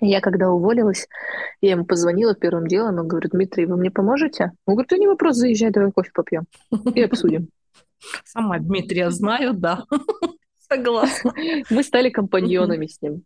[0.00, 1.08] Я когда уволилась,
[1.62, 4.52] я ему позвонила первым делом, он говорит, Дмитрий, вы мне поможете?
[4.66, 6.44] Он говорит, да не вопрос, заезжай, давай кофе попьем
[6.94, 7.48] и обсудим.
[8.24, 9.84] Сама Дмитрия знаю, да.
[10.68, 11.32] Согласна.
[11.70, 13.24] Мы стали компаньонами с ним.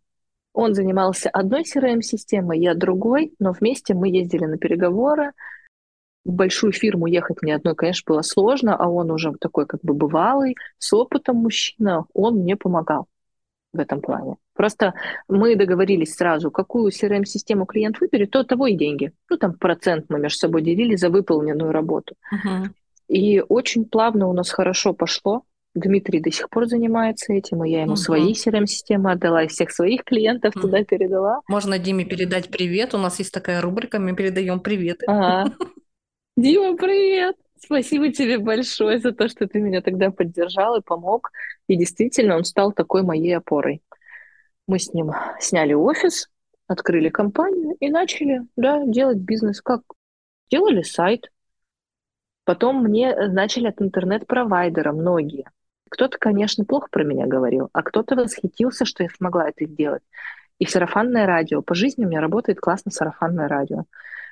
[0.53, 5.31] Он занимался одной CRM-системой, я другой, но вместе мы ездили на переговоры.
[6.23, 9.93] В большую фирму ехать мне одной, конечно, было сложно, а он уже такой как бы
[9.93, 13.07] бывалый, с опытом мужчина, он мне помогал
[13.73, 14.35] в этом плане.
[14.53, 14.93] Просто
[15.27, 19.13] мы договорились сразу, какую CRM-систему клиент выберет, то того и деньги.
[19.29, 22.15] Ну, там процент мы между собой делили за выполненную работу.
[22.33, 22.67] Uh-huh.
[23.07, 25.43] И очень плавно у нас хорошо пошло.
[25.73, 27.97] Дмитрий до сих пор занимается этим, и я ему угу.
[27.97, 30.63] свои CRM-системы отдала, и всех своих клиентов угу.
[30.63, 31.39] туда передала.
[31.47, 32.93] Можно Диме передать привет.
[32.93, 35.05] У нас есть такая рубрика, мы передаем приветы.
[35.07, 35.53] Ага.
[36.37, 37.35] Дима, привет!
[37.59, 41.31] Спасибо тебе большое за то, что ты меня тогда поддержал и помог.
[41.67, 43.83] И действительно, он стал такой моей опорой.
[44.65, 46.29] Мы с ним сняли офис,
[46.67, 49.61] открыли компанию и начали да, делать бизнес.
[49.61, 49.81] Как?
[50.49, 51.29] Делали сайт.
[52.45, 55.49] Потом мне начали от интернет-провайдера многие.
[55.89, 60.03] Кто-то, конечно, плохо про меня говорил, а кто-то восхитился, что я смогла это сделать.
[60.59, 61.61] И сарафанное радио.
[61.61, 63.83] По жизни у меня работает классно сарафанное радио.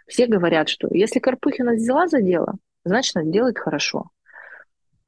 [0.10, 4.10] Все говорят, что если Карпухина взяла за дело, значит, она делает хорошо.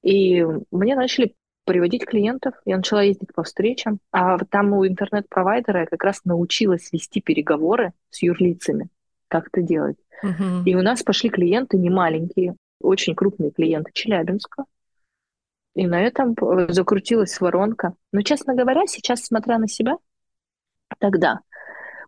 [0.03, 1.33] И мне начали
[1.65, 6.91] приводить клиентов, я начала ездить по встречам, а там у интернет-провайдера я как раз научилась
[6.91, 8.89] вести переговоры с юрлицами,
[9.27, 9.97] как это делать.
[10.23, 10.63] Uh-huh.
[10.65, 14.65] И у нас пошли клиенты не маленькие, очень крупные клиенты Челябинска,
[15.73, 16.35] и на этом
[16.69, 17.93] закрутилась воронка.
[18.11, 19.97] Но, честно говоря, сейчас, смотря на себя,
[20.99, 21.39] тогда,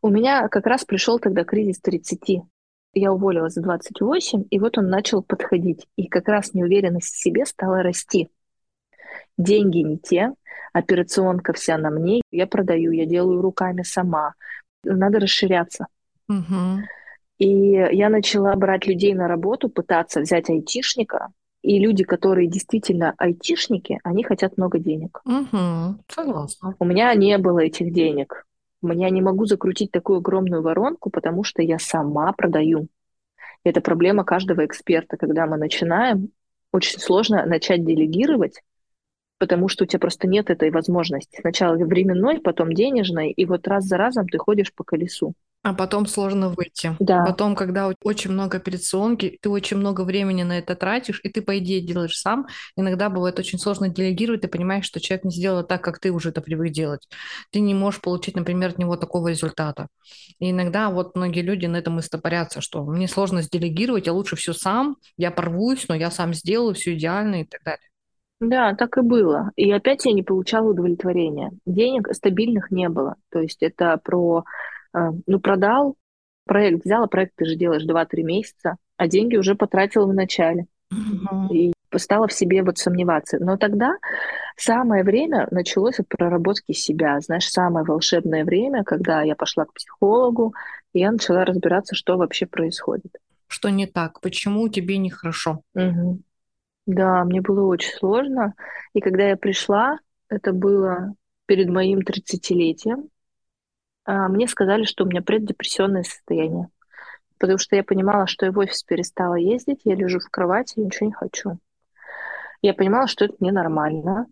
[0.01, 2.43] у меня как раз пришел тогда кризис 30.
[2.93, 5.87] Я уволилась в 28, и вот он начал подходить.
[5.95, 8.29] И как раз неуверенность в себе стала расти.
[9.37, 10.33] Деньги не те,
[10.73, 12.21] операционка вся на мне.
[12.31, 14.33] Я продаю, я делаю руками сама.
[14.83, 15.87] Надо расширяться.
[16.29, 16.83] Угу.
[17.39, 21.29] И я начала брать людей на работу, пытаться взять айтишника,
[21.63, 25.21] и люди, которые действительно айтишники, они хотят много денег.
[25.25, 26.75] Угу, согласна.
[26.77, 28.45] У меня не было этих денег.
[28.83, 32.87] Меня не могу закрутить такую огромную воронку, потому что я сама продаю.
[33.63, 35.17] Это проблема каждого эксперта.
[35.17, 36.29] Когда мы начинаем,
[36.71, 38.61] очень сложно начать делегировать,
[39.37, 41.39] потому что у тебя просто нет этой возможности.
[41.39, 45.33] Сначала временной, потом денежной, и вот раз за разом ты ходишь по колесу.
[45.63, 46.93] А потом сложно выйти.
[46.99, 47.23] Да.
[47.23, 51.57] Потом, когда очень много операционки, ты очень много времени на это тратишь, и ты, по
[51.57, 52.47] идее, делаешь сам.
[52.75, 56.29] Иногда бывает очень сложно делегировать, ты понимаешь, что человек не сделал так, как ты уже
[56.29, 57.07] это привык делать.
[57.49, 59.87] Ты не можешь получить, например, от него такого результата.
[60.39, 64.35] И иногда вот многие люди на этом и стопорятся, что мне сложно сделегировать, я лучше
[64.35, 67.87] все сам, я порвусь, но я сам сделаю все идеально и так далее.
[68.41, 69.51] Да, так и было.
[69.55, 71.51] И опять я не получала удовлетворения.
[71.65, 73.15] Денег стабильных не было.
[73.31, 74.43] То есть это про,
[74.93, 75.95] ну, продал,
[76.45, 80.65] проект взял, а проект ты же делаешь 2-3 месяца, а деньги уже потратила в начале.
[80.91, 81.47] Мгм.
[81.51, 83.37] И стала в себе вот сомневаться.
[83.39, 83.97] Но тогда
[84.57, 87.19] самое время началось от проработки себя.
[87.19, 90.53] Знаешь, самое волшебное время, когда я пошла к психологу,
[90.93, 93.17] и я начала разбираться, что вообще происходит.
[93.47, 94.19] Что не так?
[94.21, 95.61] Почему тебе нехорошо?
[95.73, 96.23] Мгм.
[96.85, 98.55] Да, мне было очень сложно.
[98.93, 101.13] И когда я пришла, это было
[101.45, 103.07] перед моим тридцатилетием, а,
[104.05, 106.67] мне сказали, что у меня преддепрессионное состояние.
[107.37, 110.81] Потому что я понимала, что я в офис перестала ездить, я лежу в кровати и
[110.81, 111.57] ничего не хочу.
[112.61, 114.27] Я понимала, что это ненормально.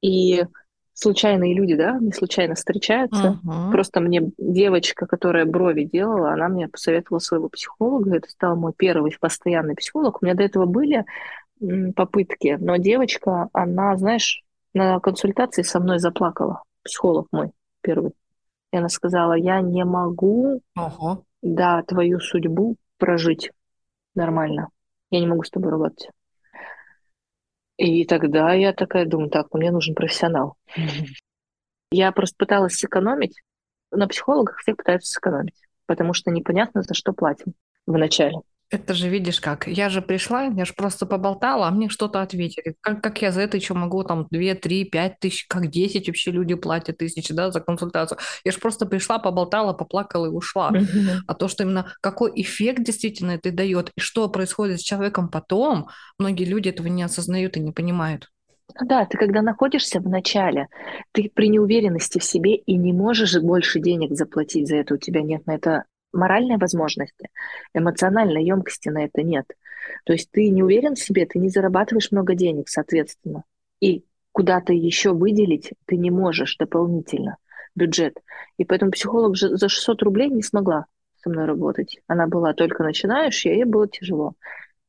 [0.00, 0.44] И
[0.92, 3.38] случайные люди, да, не случайно встречаются.
[3.42, 3.70] Мгм.
[3.70, 8.16] Просто мне девочка, которая брови делала, она мне посоветовала своего психолога.
[8.16, 10.20] Это стал мой первый постоянный психолог.
[10.20, 11.04] У меня до этого были
[11.94, 14.42] попытки, но девочка, она, знаешь,
[14.74, 16.62] на консультации со мной заплакала.
[16.82, 18.12] Психолог мой первый.
[18.76, 21.24] И она сказала, я не могу, Ого.
[21.40, 23.50] да, твою судьбу прожить
[24.14, 24.68] нормально.
[25.08, 26.10] Я не могу с тобой работать.
[27.78, 30.56] И тогда я такая думаю, так, ну, мне нужен профессионал.
[31.90, 33.40] Я просто пыталась сэкономить.
[33.90, 37.54] На психологах все пытаются сэкономить, потому что непонятно, за что платим
[37.86, 38.36] в начале.
[38.68, 39.68] Это же видишь как.
[39.68, 42.74] Я же пришла, я же просто поболтала, а мне что-то ответили.
[42.80, 46.32] Как, как я за это еще могу там 2, 3, 5 тысяч, как 10 вообще
[46.32, 48.18] люди платят тысячи, да, за консультацию.
[48.44, 50.72] Я же просто пришла, поболтала, поплакала и ушла.
[51.28, 55.88] А то, что именно какой эффект действительно это дает, и что происходит с человеком потом,
[56.18, 58.30] многие люди этого не осознают и не понимают.
[58.84, 60.66] Да, ты когда находишься в начале,
[61.12, 65.22] ты при неуверенности в себе и не можешь больше денег заплатить за это, у тебя
[65.22, 67.28] нет на это моральной возможности,
[67.74, 69.46] эмоциональной емкости на это нет.
[70.04, 73.44] То есть ты не уверен в себе, ты не зарабатываешь много денег, соответственно.
[73.80, 77.38] И куда-то еще выделить ты не можешь дополнительно
[77.74, 78.16] бюджет.
[78.56, 80.86] И поэтому психолог же за 600 рублей не смогла
[81.22, 81.98] со мной работать.
[82.06, 84.34] Она была только начинающая, ей было тяжело.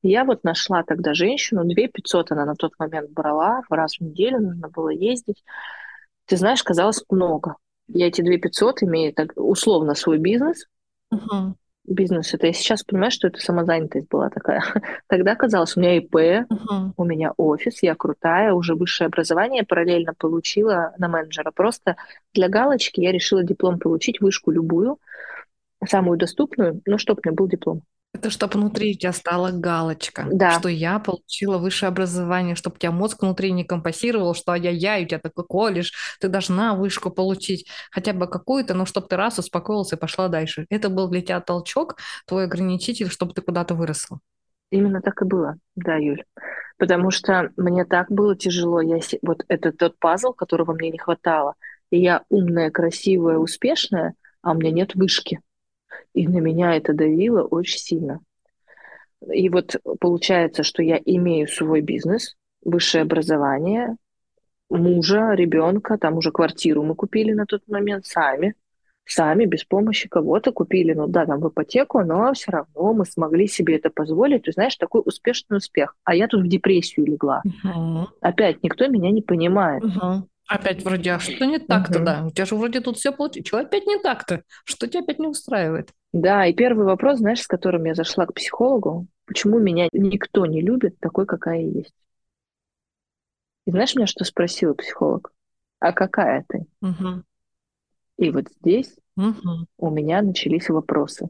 [0.04, 4.40] Я вот нашла тогда женщину, 2 500 она на тот момент брала, раз в неделю
[4.40, 5.44] нужно было ездить.
[6.26, 7.56] Ты знаешь, казалось много.
[7.88, 10.66] Я эти 2 500 имею так, условно свой бизнес.
[11.12, 11.56] Мгм.
[11.86, 14.62] Бизнес это я сейчас понимаю, что это самозанятость была такая.
[15.08, 16.94] Тогда казалось, у меня ИП, Мгм.
[16.98, 21.52] у меня офис, я крутая, уже высшее образование параллельно получила на менеджера.
[21.52, 21.96] Просто
[22.34, 25.00] для галочки я решила диплом получить, вышку любую,
[25.88, 27.84] самую доступную, но чтобы у меня был диплом.
[28.14, 32.80] Это чтобы внутри у тебя стала галочка, Да, что я получила высшее образование, чтобы у
[32.80, 37.68] тебя мозг внутри не компасировал, что ай-яй-яй, у тебя такой колледж, ты должна вышку получить,
[37.92, 40.66] хотя бы какую-то, но чтобы ты раз успокоилась и пошла дальше.
[40.70, 44.20] Это был для тебя толчок, твой ограничитель, чтобы ты куда-то выросла.
[44.72, 46.24] именно так и было, да, Юль.
[46.78, 48.82] Потому что мне так было тяжело.
[48.82, 51.56] Я, вот это тот пазл, которого мне не хватало.
[51.90, 55.42] И я умная, красивая, успешная, а у меня нет вышки.
[56.14, 58.20] И на меня это давило очень сильно.
[59.32, 63.96] И вот получается, что я имею свой бизнес, высшее образование,
[64.70, 68.56] мужа, ребенка, там уже квартиру мы купили на тот момент сами,
[69.06, 73.48] сами, без помощи кого-то купили, ну да, там в ипотеку, но все равно мы смогли
[73.48, 74.44] себе это позволить.
[74.44, 75.96] Ты знаешь, такой успешный успех.
[76.04, 77.42] А я тут в депрессию легла.
[77.44, 78.08] Мгм.
[78.22, 79.84] Опять никто меня не понимает.
[79.84, 80.28] Мгм.
[80.48, 82.06] Опять вроде, а что не так-то, Мгм.
[82.06, 82.26] да?
[82.26, 83.48] У тебя же вроде тут все получилось.
[83.50, 84.44] Чего опять не так-то?
[84.64, 85.92] Что тебя опять не устраивает?
[86.14, 90.62] Да, и первый вопрос, знаешь, с которым я зашла к психологу, почему меня никто не
[90.62, 91.94] любит такой, какая я есть.
[93.66, 95.32] И знаешь, меня что спросила психолог?
[95.80, 96.66] А какая ты?
[96.82, 97.24] Мгм.
[98.18, 99.68] И вот здесь Мгм.
[99.78, 101.30] у меня начались вопросы.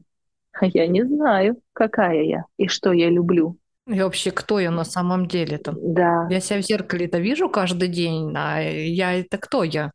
[0.53, 3.58] А я не знаю, какая я и что я люблю.
[3.88, 5.73] И вообще, кто я на самом деле-то?
[5.78, 6.28] Да.
[6.30, 9.91] Я себя в зеркале-то вижу каждый день, а я это кто я?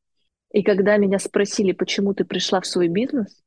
[0.52, 3.42] И когда меня спросили, почему ты пришла в свой бизнес,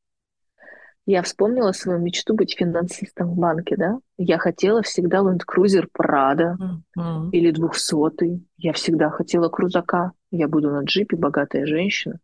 [1.08, 4.00] я вспомнила свою мечту быть финансистом в банке, да?
[4.18, 6.56] Я хотела всегда Land Cruiser Prado
[6.96, 7.30] Мгм.
[7.30, 8.48] или двухсотый.
[8.58, 10.14] Я всегда хотела крузака.
[10.32, 12.20] Я буду на джипе, богатая женщина.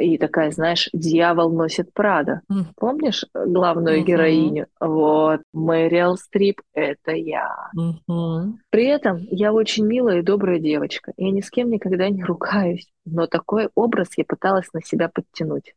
[0.00, 2.42] И такая, знаешь, дьявол носит Прада.
[2.50, 2.66] М.
[2.76, 4.06] Помнишь главную Мгм.
[4.06, 4.66] героиню?
[4.80, 7.70] Вот, Мэрил Стрип— это я.
[7.74, 8.58] Мгм.
[8.70, 11.12] При этом я очень милая и добрая девочка.
[11.16, 15.74] Я ни с кем никогда не ругаюсь, но такой образ я пыталась на себя подтянуть.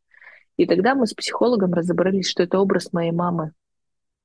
[0.57, 3.53] И тогда мы с психологом разобрались, что это образ моей мамы.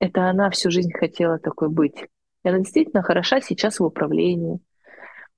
[0.00, 2.08] Это она всю жизнь хотела такой быть.
[2.42, 4.58] И она действительно хороша сейчас в управлении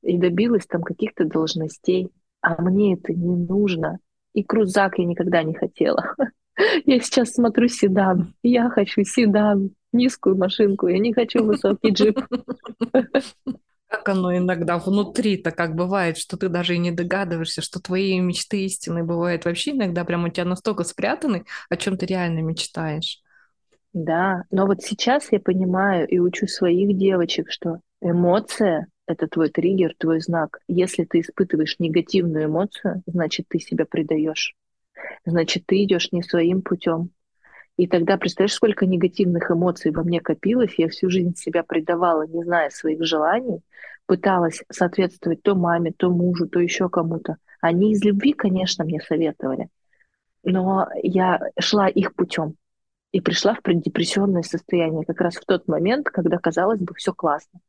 [0.03, 2.11] и добилась там каких-то должностей.
[2.41, 3.99] А мне это не нужно.
[4.37, 6.15] И крузак я никогда не хотела.
[6.85, 8.35] Я сейчас смотрю седан.
[8.43, 10.89] Я хочу седан, низкую машинку.
[10.89, 12.21] Я не хочу высокий джип.
[13.89, 18.65] Как оно иногда внутри-то как бывает, что ты даже и не догадываешься, что твои мечты
[18.65, 23.23] истины бывают вообще иногда прям у тебя настолько спрятаны, о чем ты реально мечтаешь.
[23.93, 29.95] Да, но вот сейчас я понимаю и учу своих девочек, что эмоция— это твой триггер,
[29.99, 30.61] твой знак.
[30.69, 34.55] Если ты испытываешь негативную эмоцию, значит, ты себя предаешь.
[35.25, 37.11] Значит, ты идешь не своим путем.
[37.77, 40.75] И тогда, представляешь, сколько негативных эмоций во мне копилось.
[40.79, 43.61] Я всю жизнь себя предавала, не зная своих желаний,
[44.07, 47.37] пыталась соответствовать то маме, то мужу, то еще кому-то.
[47.61, 49.69] Они из любви, конечно, мне советовали,
[50.43, 52.55] но я шла их путем
[53.13, 57.61] и пришла в преддепрессионное состояние как раз в тот момент, когда, казалось бы, все классно.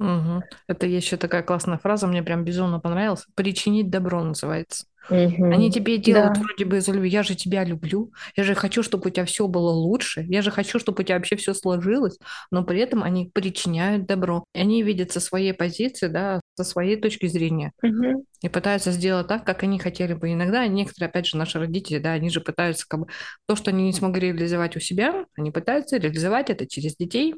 [0.00, 0.42] Угу.
[0.66, 3.26] Это еще такая классная фраза, мне прям безумно понравилась.
[3.34, 4.86] Причинить добро называется.
[5.10, 5.52] Угу.
[5.52, 6.40] Они тебе делают Да.
[6.40, 7.10] вроде бы из любви.
[7.10, 8.12] Я же тебя люблю.
[8.34, 10.24] Я же хочу, чтобы у тебя все было лучше.
[10.28, 12.18] Я же хочу, чтобы у тебя вообще все сложилось.
[12.50, 14.44] Но при этом они причиняют добро.
[14.54, 17.72] Они видят со своей позиции, да, со своей точки зрения.
[17.82, 18.24] Угу.
[18.42, 20.32] И пытаются сделать так, как они хотели бы.
[20.32, 23.06] Иногда некоторые, опять же, наши родители, да, они же пытаются как бы
[23.46, 27.34] то, что они не смогли реализовать у себя, они пытаются реализовать это через детей,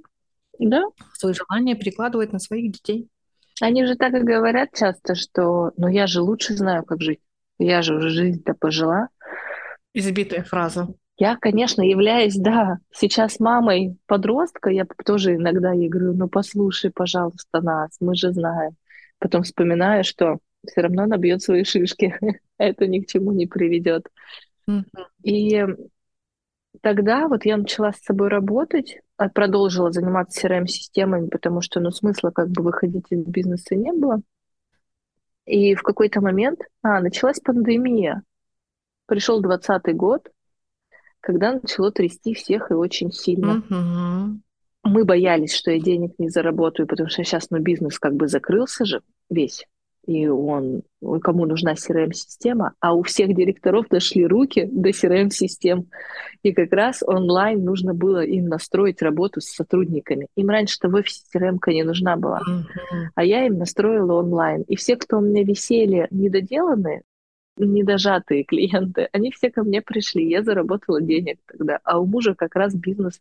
[0.58, 0.82] Да.
[1.14, 3.08] свои желания перекладывать на своих детей.
[3.60, 7.20] Они же так и говорят часто, что ну я же лучше знаю, как жить.
[7.58, 9.08] Я же уже жизнь-то пожила.
[9.94, 10.88] Избитая фраза.
[11.18, 17.60] Я, конечно, являюсь, да, сейчас мамой подростка, я тоже иногда ей говорю, ну послушай, пожалуйста,
[17.60, 18.72] нас, мы же знаем.
[19.18, 22.18] Потом вспоминаю, что все равно набьет свои шишки,
[22.58, 24.08] это ни к чему не приведет.
[24.66, 24.86] Мгм.
[25.22, 25.64] И
[26.80, 32.48] тогда вот я начала с собой работать, продолжила заниматься CRM-системами, потому что ну, смысла как
[32.48, 34.20] бы выходить из бизнеса не было.
[35.44, 38.22] И в какой-то момент, а, началась пандемия.
[39.06, 40.30] Пришел двадцатый год,
[41.20, 43.62] когда начало трясти всех и очень сильно.
[44.84, 48.84] Мы боялись, что я денег не заработаю, потому что сейчас ну, бизнес как бы закрылся
[48.84, 49.66] же весь.
[50.06, 50.82] И он,
[51.22, 55.86] кому нужна CRM-система, а у всех директоров дошли руки до CRM-систем.
[56.42, 60.26] И как раз онлайн нужно было им настроить работу с сотрудниками.
[60.36, 63.10] Им раньше-то в офисе CRM не нужна была, Мгм.
[63.14, 64.62] а я им настроила онлайн.
[64.62, 67.02] И все, кто у меня висели недоделанные,
[67.64, 70.28] недожатые клиенты, они все ко мне пришли.
[70.28, 71.78] Я заработала денег тогда.
[71.84, 73.20] А у мужа как раз бизнес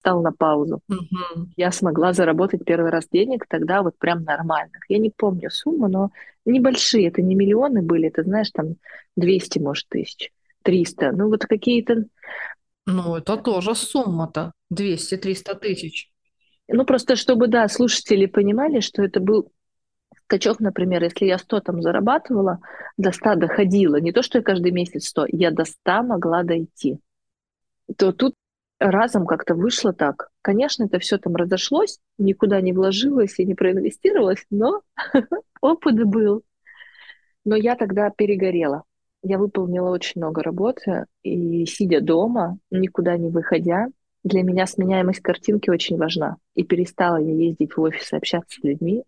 [0.00, 0.80] стал на паузу.
[0.88, 1.52] Мгм.
[1.56, 4.82] Я смогла заработать первый раз денег тогда вот прям нормальных.
[4.88, 6.10] Я не помню сумму, но
[6.44, 7.08] небольшие.
[7.08, 8.76] Это не миллионы были, это, знаешь, там
[9.16, 10.30] 200, может, тысяч,
[10.62, 11.12] 300.
[11.12, 12.04] Ну вот какие-то...
[12.86, 14.52] Ну, это тоже сумма-то.
[14.72, 16.10] 200-300 тысяч.
[16.68, 19.50] Ну просто чтобы, да, слушатели понимали, что это был
[20.28, 22.60] скачок, например, если я 100 там зарабатывала,
[22.98, 27.00] до 100 доходила, не то, что я каждый месяц 100, я до 100 могла дойти,
[27.96, 28.34] то тут
[28.78, 30.28] разом как-то вышло так.
[30.42, 34.82] Конечно, это все там разошлось, никуда не вложилось и не проинвестировалось, но
[35.62, 36.42] опыт был.
[37.46, 38.82] Но я тогда перегорела.
[39.22, 43.86] Я выполнила очень много работы, и сидя дома, никуда не выходя,
[44.24, 46.36] для меня сменяемость картинки очень важна.
[46.54, 49.04] И перестала я ездить в офис и общаться с людьми,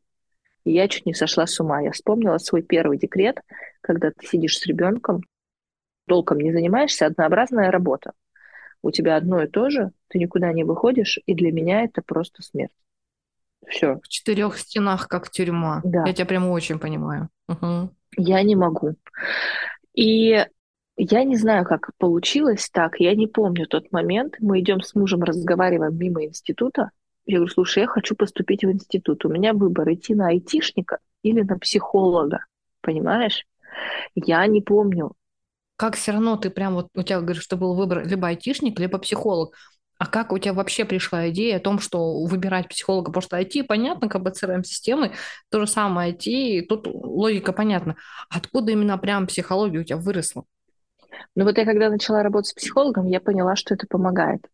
[0.65, 1.81] и я чуть не сошла с ума.
[1.81, 3.41] Я вспомнила свой первый декрет,
[3.81, 5.23] когда ты сидишь с ребенком,
[6.07, 8.13] толком не занимаешься, однообразная работа.
[8.83, 12.43] У тебя одно и то же, ты никуда не выходишь, и для меня это просто
[12.43, 12.73] смерть.
[13.69, 15.83] Все, В четырех стенах, как тюрьма.
[15.85, 17.29] да, Я тебя прям очень понимаю.
[17.47, 17.95] Мгм.
[18.17, 18.95] я не могу.
[19.95, 20.47] И
[20.97, 24.37] я не знаю, как получилось так, я не помню тот момент.
[24.41, 26.91] Мы идем с мужем, разговариваем мимо института.
[27.31, 29.25] Я говорю, слушай, я хочу поступить в институт.
[29.25, 32.45] У меня выбор идти на айтишника или на психолога.
[32.81, 33.47] Понимаешь?
[34.17, 35.13] Я не помню.
[35.77, 38.99] Как все равно ты прям вот, у тебя, говоришь, что был выбор либо айтишник, либо
[38.99, 39.55] психолог.
[39.97, 43.13] А как у тебя вообще пришла идея о том, что выбирать психолога?
[43.13, 45.13] Потому что IT, понятно, как бы CRM-системы,
[45.51, 47.95] то же самое IT, тут логика понятна.
[48.29, 50.47] Откуда именно прям психология у тебя выросла?
[51.37, 54.49] Но вот я когда начала работать с психологом, я поняла, что это помогает.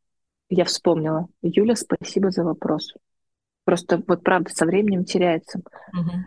[0.49, 1.29] Я вспомнила.
[1.43, 2.95] Юля, спасибо за вопрос.
[3.65, 5.61] Просто вот правда со временем теряется.
[5.93, 6.27] Мгм.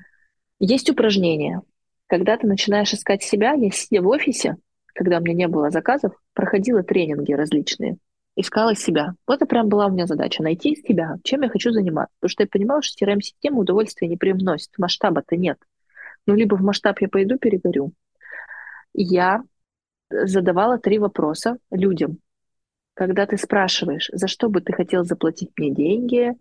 [0.60, 1.62] Есть упражнение.
[2.08, 4.58] Когда ты начинаешь искать себя, я сидя в офисе,
[4.94, 7.98] когда у меня не было заказов, проходила тренинги различные,
[8.36, 9.14] искала себя.
[9.26, 12.14] Вот это прям была у меня задача, найти себя, чем я хочу заниматься.
[12.20, 15.60] Потому что я понимала, что CRM-система удовольствия не привносит, масштаба-то нет.
[16.26, 17.94] Ну, либо в масштаб я пойду, перегорю.
[18.94, 19.44] Я
[20.10, 22.18] задавала три вопроса людям.
[23.00, 26.34] Когда ты спрашиваешь, за что бы ты хотел заплатить мне деньги,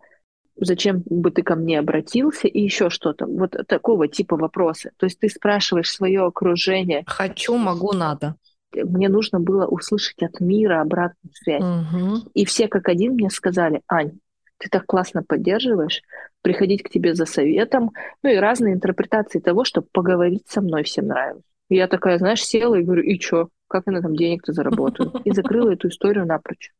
[0.57, 3.27] зачем бы ты ко мне обратился и еще что-то.
[3.27, 4.91] Вот такого типа вопросы.
[4.97, 7.05] То есть ты спрашиваешь свое окружение.
[7.07, 8.35] Хочу, могу, надо.
[8.75, 11.63] Мне нужно было услышать от мира обратную связь.
[11.63, 12.23] Мгм.
[12.33, 14.19] И все как один мне сказали, Ань,
[14.57, 16.01] ты так классно поддерживаешь,
[16.41, 17.91] приходить к тебе за советом,
[18.21, 21.45] ну и разные интерпретации того, чтобы поговорить со мной всем нравилось.
[21.69, 25.11] И я такая, знаешь, села и говорю, и чё, как я на этом денег-то заработаю?
[25.23, 26.73] И закрыла эту историю напрочь.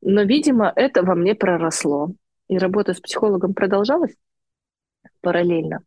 [0.00, 2.12] Но, видимо, это во мне проросло.
[2.48, 4.14] И работа с психологом продолжалась
[5.20, 5.80] параллельно.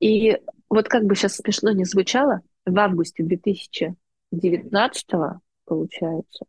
[0.00, 0.38] И
[0.68, 5.06] вот как бы сейчас смешно не звучало, в августе 2019
[5.64, 6.44] получается,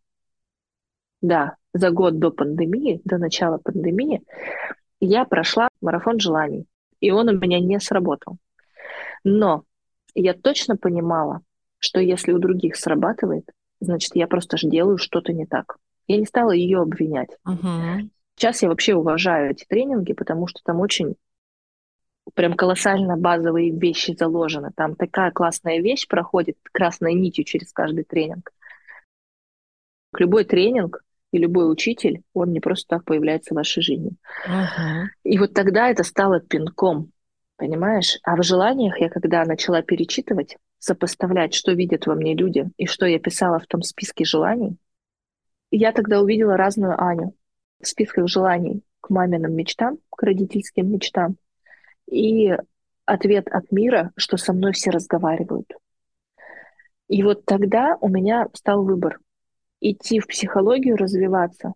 [1.22, 4.24] да, за год до пандемии, до начала пандемии,
[5.00, 6.66] я прошла марафон желаний,
[7.00, 8.38] и он у меня не сработал.
[9.24, 9.64] Но
[10.14, 11.42] я точно понимала,
[11.80, 13.50] что если у других срабатывает,
[13.80, 15.78] значит, я просто же делаю что-то не так.
[16.08, 17.30] Я не стала ее обвинять.
[17.46, 18.10] Угу.
[18.36, 21.16] Сейчас я вообще уважаю эти тренинги, потому что там очень
[22.34, 24.72] прям колоссально базовые вещи заложены.
[24.76, 28.52] Там такая классная вещь проходит красной нитью через каждый тренинг.
[30.18, 34.12] Любой тренинг и любой учитель, он не просто так появляется в вашей жизни.
[34.48, 35.06] Uh-huh.
[35.24, 37.12] И вот тогда это стало пинком,
[37.60, 38.18] понимаешь?
[38.24, 43.06] А в желаниях я когда начала перечитывать, сопоставлять, что видят во мне люди и что
[43.06, 44.78] я писала в том списке желаний,
[45.70, 47.36] я тогда увидела разную Аню
[47.82, 51.36] в списках желаний к маминым мечтам, к родительским мечтам,
[52.10, 52.56] и
[53.06, 55.72] ответ от мира, что со мной все разговаривают.
[57.08, 59.20] И вот тогда у меня стал выбор
[59.82, 61.74] идти в психологию, развиваться.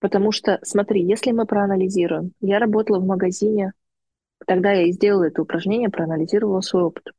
[0.00, 3.72] Потому что, смотри, если мы проанализируем, я работала в магазине,
[4.46, 7.12] тогда я и сделала это упражнение, проанализировала свой опыт.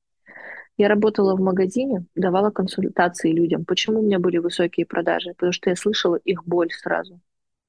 [0.78, 3.66] Я работала в магазине, давала консультации людям.
[3.66, 5.32] Почему у меня были высокие продажи?
[5.32, 7.20] Потому что я слышала их боль сразу.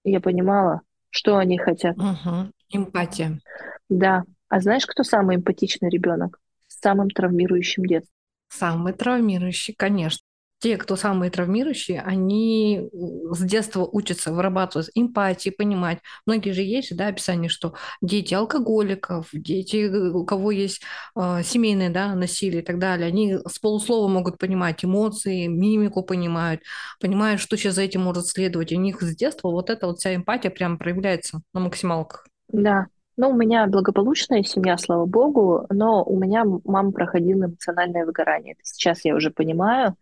[0.04, 1.96] И я понимала, что они хотят.
[1.96, 2.52] Угу.
[2.70, 3.40] Эмпатия.
[3.88, 4.24] Да.
[4.48, 6.38] А знаешь, кто самый эмпатичный ребенок?
[6.68, 8.14] С самым травмирующим детством?
[8.48, 10.20] Самый травмирующий, конечно
[10.60, 12.88] те, кто самые травмирующие, они
[13.30, 15.98] с детства учатся вырабатывать эмпатии, понимать.
[16.26, 20.82] Многие же есть, да, описание, что дети алкоголиков, дети, у кого есть
[21.16, 26.60] э, семейное, да, насилие и так далее, они с полуслова могут понимать эмоции, мимику понимают,
[27.00, 28.72] понимают, что сейчас за этим может следовать.
[28.72, 32.26] У них с детства вот эта вот вся эмпатия прям проявляется на максималках.
[32.48, 32.86] Да,
[33.16, 38.56] ну, у меня благополучная семья, слава богу, но у меня мама проходила эмоциональное выгорание.
[38.62, 39.94] Сейчас я уже понимаю,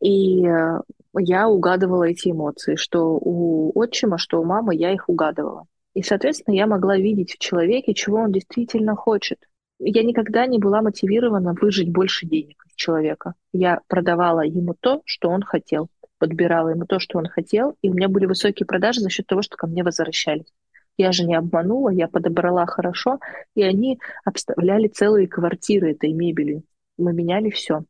[0.00, 0.80] и э,
[1.18, 5.66] я угадывала эти эмоции, что у отчима, что у мамы, я их угадывала.
[5.94, 9.38] И, соответственно, я могла видеть в человеке, чего он действительно хочет.
[9.78, 13.34] Я никогда не была мотивирована выжить больше денег из человека.
[13.52, 15.88] Я продавала ему то, что он хотел,
[16.18, 19.42] подбирала ему то, что он хотел, и у меня были высокие продажи за счет того,
[19.42, 20.52] что ко мне возвращались.
[20.96, 23.20] Я же не обманула, я подобрала хорошо,
[23.54, 26.62] и они обставляли целые квартиры этой мебелью.
[26.98, 27.84] Мы меняли все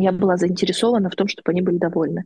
[0.00, 2.24] я была заинтересована в том, чтобы они были довольны.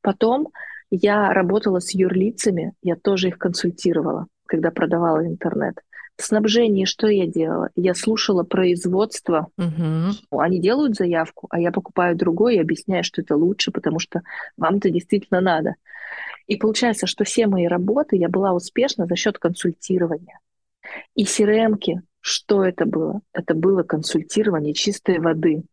[0.00, 0.48] Потом
[0.90, 5.80] я работала с юрлицами, я тоже их консультировала, когда продавала интернет.
[6.16, 7.70] В снабжении что я делала?
[7.74, 9.48] Я слушала производство.
[9.58, 10.38] Угу.
[10.40, 14.22] Они делают заявку, а я покупаю другой и объясняю, что это лучше, потому что
[14.56, 15.74] вам-то действительно надо.
[16.46, 20.38] И получается, что все мои работы я была успешна за счет консультирования.
[21.16, 21.78] И crm
[22.26, 23.20] что это было?
[23.34, 25.64] Это было консультирование чистой воды.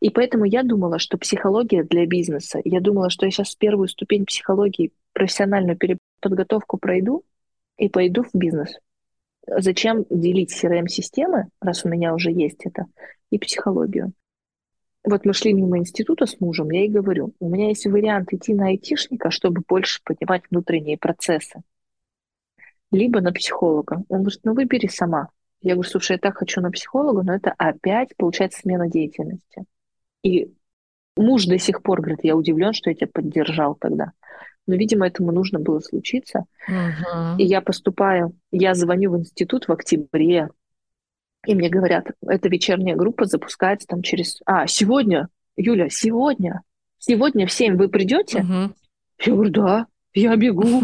[0.00, 4.24] И поэтому я думала, что психология для бизнеса, я думала, что я сейчас первую ступень
[4.24, 7.24] психологии, профессиональную переподготовку пройду
[7.76, 8.78] и пойду в бизнес.
[9.46, 12.86] Зачем делить CRM-системы, раз у меня уже есть это,
[13.30, 14.12] и психологию?
[15.04, 18.54] Вот мы шли мимо института с мужем, я и говорю, у меня есть вариант идти
[18.54, 21.62] на айтишника, чтобы больше понимать внутренние процессы,
[22.90, 24.02] либо на психолога.
[24.08, 25.28] Он говорит, ну выбери сама.
[25.62, 29.64] Я говорю, слушай, я так хочу на психолога, но это опять получается смена деятельности.
[30.26, 30.52] И
[31.16, 34.10] муж до сих пор говорит, я удивлен, что я тебя поддержал тогда.
[34.66, 36.46] Но, видимо, этому нужно было случиться.
[36.68, 37.36] Uh-huh.
[37.38, 40.48] И я поступаю, я звоню в институт в октябре,
[41.46, 44.40] и мне говорят, эта вечерняя группа запускается там через...
[44.46, 46.62] А, сегодня, Юля, сегодня,
[46.98, 48.40] сегодня в 7 вы придете?
[48.40, 48.72] Uh-huh.
[49.24, 49.86] Я говорю, да
[50.16, 50.82] я бегу.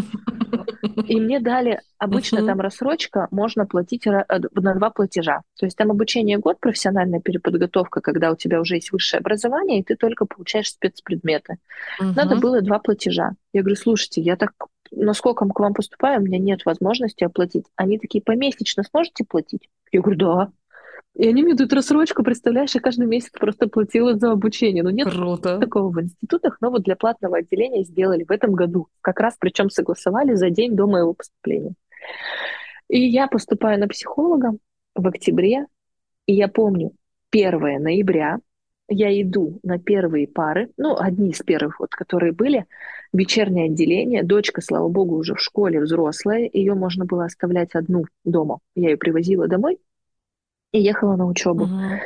[1.07, 5.41] И мне дали, обычно там рассрочка, можно платить э, на два платежа.
[5.59, 9.83] То есть там обучение год, профессиональная переподготовка, когда у тебя уже есть высшее образование, и
[9.83, 11.57] ты только получаешь спецпредметы.
[11.99, 13.31] Надо было два платежа.
[13.53, 14.53] Я говорю, слушайте, я так
[14.95, 17.65] насколько к вам поступаем, у меня нет возможности оплатить.
[17.75, 19.69] Они такие, помесячно сможете платить?
[19.91, 20.51] Я говорю, да.
[21.15, 24.81] И они мне дают рассрочку, представляешь, я каждый месяц просто платила за обучение.
[24.83, 25.59] Ну, нет Круто.
[25.59, 28.87] такого в институтах, но вот для платного отделения сделали в этом году.
[29.01, 31.73] Как раз причем согласовали за день до моего поступления.
[32.89, 34.57] И я поступаю на психолога
[34.95, 35.67] в октябре,
[36.25, 36.91] и я помню,
[37.31, 38.39] 1 ноября
[38.89, 42.65] я иду на первые пары, ну, одни из первых, вот, которые были,
[43.13, 44.23] вечернее отделение.
[44.23, 46.49] Дочка, слава богу, уже в школе взрослая.
[46.51, 48.59] Ее можно было оставлять одну дома.
[48.75, 49.77] Я ее привозила домой
[50.73, 51.65] и ехала на учебу.
[51.65, 51.99] Uh-huh.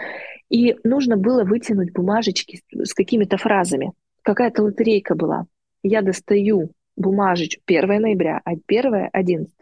[0.49, 3.93] И нужно было вытянуть бумажечки с какими-то фразами.
[4.21, 5.47] Какая-то лотерейка была.
[5.83, 9.53] Я достаю бумажечку 1 ноября, а 1 11.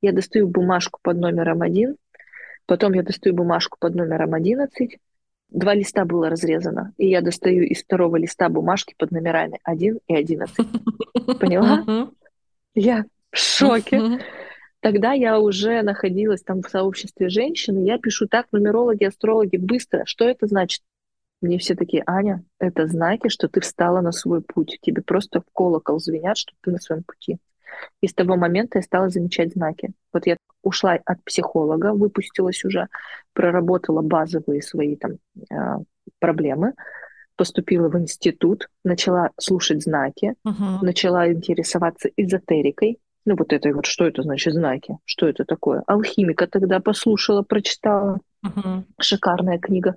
[0.00, 1.96] Я достаю бумажку под номером 1,
[2.66, 4.98] потом я достаю бумажку под номером 11,
[5.50, 10.14] два листа было разрезано, и я достаю из второго листа бумажки под номерами 1 и
[10.14, 10.56] 11.
[11.40, 12.10] Поняла?
[12.74, 14.20] Я в шоке.
[14.84, 20.04] Тогда я уже находилась там в сообществе женщин, и я пишу так, нумерологи, астрологи, быстро.
[20.04, 20.82] Что это значит?
[21.40, 24.76] Мне все такие, Аня, это знаки, что ты встала на свой путь.
[24.82, 27.38] Тебе просто в колокол звенят, что ты на своем пути.
[28.02, 29.94] И с того момента я стала замечать знаки.
[30.12, 32.88] Вот я ушла от психолога, выпустилась уже,
[33.32, 35.12] проработала базовые свои там
[35.50, 35.78] а,
[36.18, 36.74] проблемы,
[37.36, 40.80] поступила в институт, начала слушать знаки, uh-huh.
[40.82, 42.98] начала интересоваться эзотерикой.
[43.26, 44.98] Ну вот это вот, что это значит знаки?
[45.04, 45.82] Что это такое?
[45.86, 48.20] Алхимика тогда послушала, прочитала.
[48.44, 48.84] Uh-huh.
[49.00, 49.96] Шикарная книга.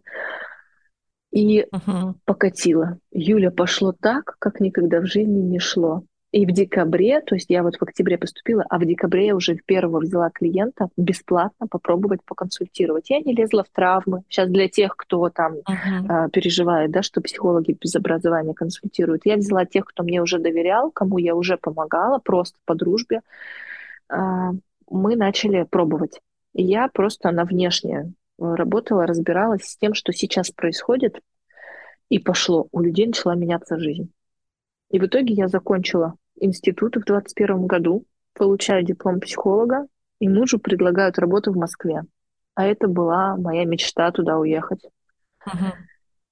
[1.31, 2.13] И uh-huh.
[2.23, 2.99] покатила.
[3.11, 6.03] Юля пошло так, как никогда в жизни не шло.
[6.31, 9.55] И в декабре, то есть я вот в октябре поступила, а в декабре я уже
[9.55, 13.09] первого взяла клиента бесплатно попробовать поконсультировать.
[13.09, 14.23] Я не лезла в травмы.
[14.27, 16.27] Сейчас для тех, кто там uh-huh.
[16.27, 20.91] э, переживает, да, что психологи без образования консультируют, я взяла тех, кто мне уже доверял,
[20.91, 23.21] кому я уже помогала, просто по дружбе.
[24.09, 24.51] Э,
[24.89, 26.19] мы начали пробовать.
[26.53, 31.21] И я просто на внешнее работала, разбиралась с тем, что сейчас происходит,
[32.09, 32.67] и пошло.
[32.71, 34.11] У людей начала меняться жизнь.
[34.89, 39.87] И в итоге я закончила институт в 2021 году, получаю диплом психолога,
[40.19, 42.03] и мужу предлагают работу в Москве.
[42.55, 44.83] А это была моя мечта туда уехать.
[45.45, 45.73] Uh-huh.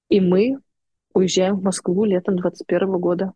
[0.08, 0.58] И мы
[1.14, 3.32] уезжаем в Москву летом 21 года.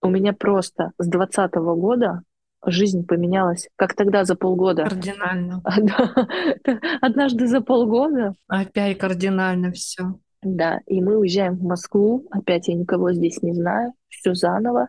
[0.00, 2.22] У меня просто с 20 года
[2.64, 4.84] жизнь поменялась, как тогда за полгода.
[4.84, 5.62] Кардинально.
[7.00, 8.34] Однажды за полгода.
[8.48, 10.18] Опять кардинально все.
[10.42, 12.26] Да, и мы уезжаем в Москву.
[12.30, 13.92] Опять я никого здесь не знаю.
[14.08, 14.88] Все заново.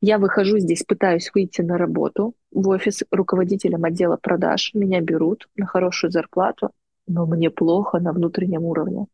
[0.00, 4.72] Я выхожу здесь, пытаюсь выйти на работу в офис руководителем отдела продаж.
[4.74, 6.70] Меня берут на хорошую зарплату,
[7.06, 9.06] но мне плохо на внутреннем уровне.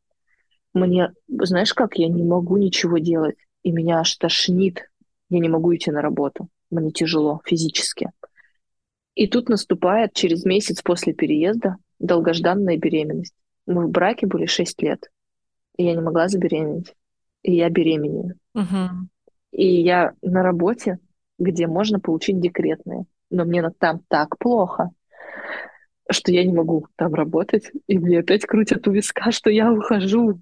[0.73, 4.91] Мне, знаешь как, я не могу ничего делать, и меня аж тошнит.
[5.29, 6.49] Я не могу идти на работу.
[6.71, 8.11] Мне тяжело физически.
[9.15, 13.35] И тут наступает через месяц после переезда долгожданная беременность.
[13.67, 15.12] Мы в браке были 6 лет
[15.77, 16.95] и я не могла забеременеть.
[17.43, 18.37] И я беременею.
[18.55, 19.09] Угу.
[19.53, 20.99] И я на работе,
[21.39, 23.05] где можно получить декретные.
[23.31, 24.91] Но мне там так плохо,
[26.11, 27.71] что я не могу там работать.
[27.87, 30.41] И мне опять крутят у виска, что я ухожу.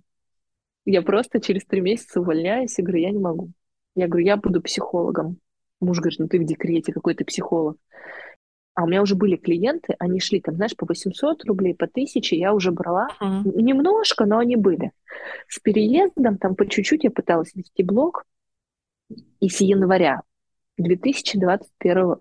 [0.85, 3.51] Я просто через три месяца увольняюсь и говорю, я не могу.
[3.95, 5.39] Я говорю, я буду психологом.
[5.81, 7.77] Муж говорит, ну ты в декрете, какой ты психолог.
[8.75, 12.37] А у меня уже были клиенты, они шли там, знаешь, по 800 рублей, по 1000,
[12.37, 13.43] я уже брала uh-huh.
[13.61, 14.93] немножко, но они были.
[15.49, 18.25] С переездом там по чуть-чуть я пыталась вести блог,
[19.41, 20.23] и с января
[20.79, 22.17] 2021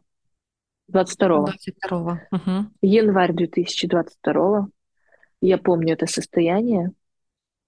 [0.88, 1.46] 22.
[1.46, 2.22] 22.
[2.34, 2.64] Uh-huh.
[2.82, 4.68] Январь 2022.
[5.42, 6.92] Я помню это состояние,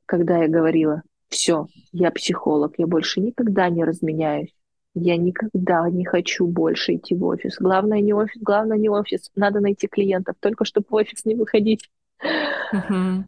[0.05, 4.53] когда я говорила, все, я психолог, я больше никогда не разменяюсь.
[4.93, 7.57] Я никогда не хочу больше идти в офис.
[7.59, 9.31] Главное не офис, главное не офис.
[9.35, 11.89] Надо найти клиентов, только чтобы в офис не выходить.
[12.73, 13.23] Uh-huh.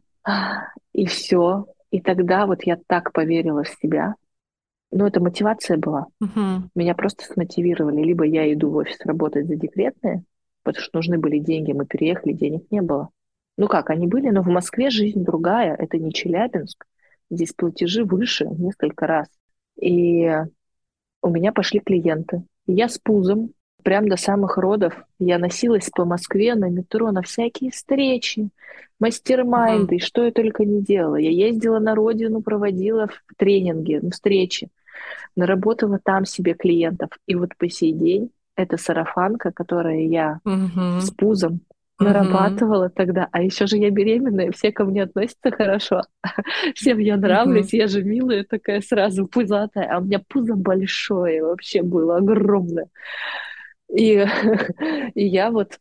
[0.92, 1.66] И все.
[1.90, 4.14] И тогда вот я так поверила в себя.
[4.90, 6.06] Ну, это мотивация была.
[6.22, 6.62] Uh-huh.
[6.74, 8.02] Меня просто смотивировали.
[8.02, 10.22] Либо я иду в офис работать за декретные,
[10.62, 13.08] потому что нужны были деньги, мы переехали, денег не было.
[13.56, 16.84] Ну как, они были, но в Москве жизнь другая, это не Челябинск.
[17.30, 19.28] Здесь платежи выше несколько раз.
[19.80, 20.30] И
[21.24, 22.44] у меня пошли клиенты.
[22.66, 23.50] Я с пузом,
[23.82, 28.50] прям до самых родов, я носилась по Москве на метро на всякие встречи,
[29.00, 30.00] мастер-майнды, uh-huh.
[30.00, 31.16] что я только не делала.
[31.16, 33.08] Я ездила на родину, проводила
[33.38, 34.68] тренинги, встречи,
[35.34, 37.10] наработала там себе клиентов.
[37.26, 41.00] И вот по сей день это сарафанка, которая я uh-huh.
[41.00, 41.60] с пузом
[41.98, 42.94] нарабатывала mm-hmm.
[42.94, 43.28] тогда.
[43.32, 46.02] А еще же я беременная, все ко мне относятся хорошо.
[46.74, 47.78] Всем я нравлюсь, mm-hmm.
[47.78, 49.88] я же милая такая сразу, пузатая.
[49.92, 52.88] А у меня пузо большое вообще было, огромное.
[53.92, 54.26] И,
[55.14, 55.78] и я вот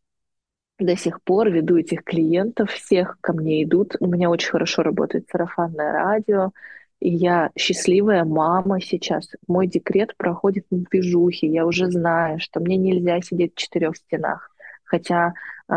[0.79, 3.95] до сих пор веду этих клиентов, всех ко мне идут.
[3.99, 6.51] У меня очень хорошо работает сарафанное радио.
[6.99, 9.29] И я счастливая мама сейчас.
[9.47, 11.47] Мой декрет проходит в движухе.
[11.47, 14.52] Я уже знаю, что мне нельзя сидеть в четырех стенах.
[14.93, 15.33] Хотя
[15.69, 15.73] э,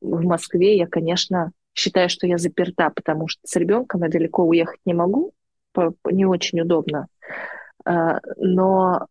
[0.00, 4.80] в Москве я, конечно, считаю, что я заперта, потому что с ребенком я далеко уехать
[4.84, 5.32] не могу,
[6.10, 7.06] не очень удобно.
[7.84, 9.06] А, но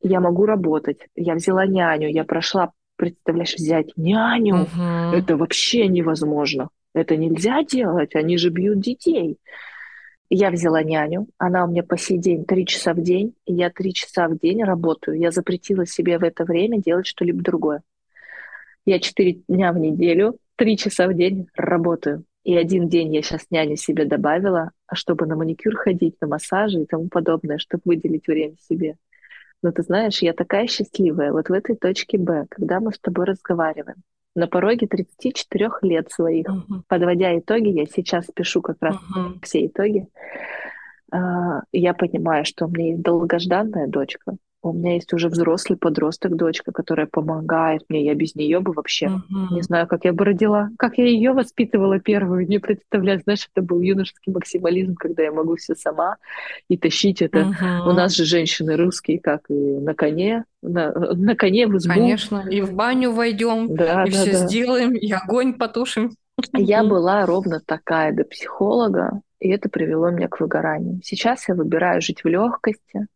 [0.00, 1.08] я могу работать.
[1.16, 4.62] Я взяла няню, я прошла, представляешь, взять няню.
[4.62, 5.16] Угу.
[5.16, 6.68] Это вообще невозможно.
[6.94, 9.38] Это нельзя делать, они же бьют детей.
[10.28, 13.70] Я взяла няню, она у меня по сей день три часа в день, и я
[13.70, 15.18] три часа в день работаю.
[15.18, 17.82] Я запретила себе в это время делать что-либо другое.
[18.90, 22.24] Я четыре дня в неделю, три часа в день работаю.
[22.42, 26.80] И один день я сейчас няню себе добавила, а чтобы на маникюр ходить, на массажи
[26.82, 28.96] и тому подобное, чтобы выделить время себе.
[29.62, 33.26] Но ты знаешь, я такая счастливая вот в этой точке Б, когда мы с тобой
[33.26, 33.98] разговариваем.
[34.34, 36.46] На пороге 34 лет своих.
[36.48, 36.82] Uh-huh.
[36.88, 39.38] Подводя итоги, я сейчас пишу как раз uh-huh.
[39.44, 40.08] все итоги.
[41.14, 46.36] Uh, я понимаю, что у меня есть долгожданная дочка, у меня есть уже взрослый подросток,
[46.36, 48.04] дочка, которая помогает мне.
[48.04, 49.54] Я без нее бы вообще uh-huh.
[49.54, 50.70] не знаю, как я бы родила.
[50.78, 53.20] Как я ее воспитывала первую, не представляю.
[53.20, 56.16] Знаешь, это был юношеский максимализм, когда я могу все сама
[56.68, 57.38] и тащить это.
[57.38, 57.88] Uh-huh.
[57.88, 61.94] У нас же женщины русские, как и на коне, на, на коне в избу.
[61.94, 64.46] Конечно, и в баню войдем, да, и да, все да.
[64.46, 66.12] сделаем, и огонь потушим.
[66.52, 71.00] Я была ровно такая до психолога, и это привело меня к выгоранию.
[71.02, 73.06] Сейчас я выбираю жить в легкости,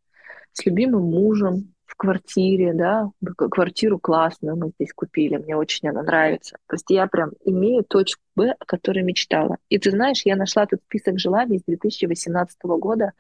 [0.55, 6.57] с любимым мужем в квартире, да, квартиру классную мы здесь купили, мне очень она нравится.
[6.67, 9.59] То есть я прям имею точку Б, о которой мечтала.
[9.69, 13.13] И ты знаешь, я нашла тут список желаний с 2018 года,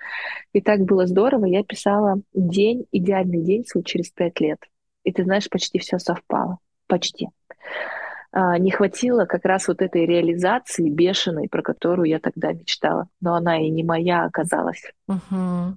[0.53, 4.59] и так было здорово, я писала день, идеальный день свой через пять лет.
[5.05, 6.59] И ты знаешь, почти все совпало.
[6.87, 7.29] Почти.
[8.33, 13.09] А, не хватило как раз вот этой реализации бешеной, про которую я тогда мечтала.
[13.21, 14.83] Но она и не моя оказалась.
[15.09, 15.75] Uh-huh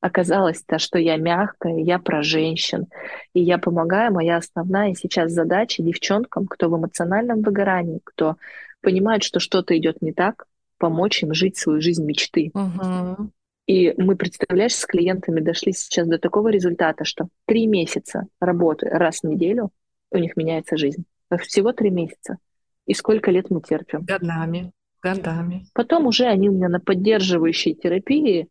[0.00, 2.86] оказалось то, что я мягкая, я про женщин,
[3.34, 4.12] и я помогаю.
[4.12, 8.36] Моя основная сейчас задача девчонкам, кто в эмоциональном выгорании, кто
[8.80, 10.46] понимает, что что-то идет не так,
[10.78, 12.50] помочь им жить свою жизнь мечты.
[12.54, 13.30] Угу.
[13.66, 19.20] И мы, представляешь, с клиентами дошли сейчас до такого результата, что три месяца работы раз
[19.20, 19.70] в неделю,
[20.10, 21.04] у них меняется жизнь.
[21.42, 22.38] Всего три месяца.
[22.86, 24.02] И сколько лет мы терпим?
[24.02, 24.72] Годами.
[25.02, 25.66] Годами.
[25.72, 28.48] Потом уже они у меня на поддерживающей терапии,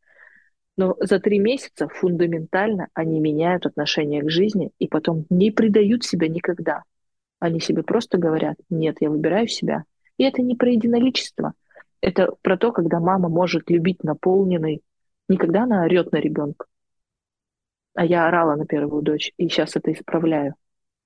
[0.79, 6.29] но за три месяца фундаментально они меняют отношение к жизни и потом не предают себя
[6.29, 6.83] никогда.
[7.39, 9.83] Они себе просто говорят, нет, я выбираю себя.
[10.15, 11.51] И это не про единоличество.
[11.99, 14.81] Это про то, когда мама может любить наполненный,
[15.27, 16.65] не когда она орет на ребенка.
[17.93, 20.55] А я орала на первую дочь, и сейчас это исправляю.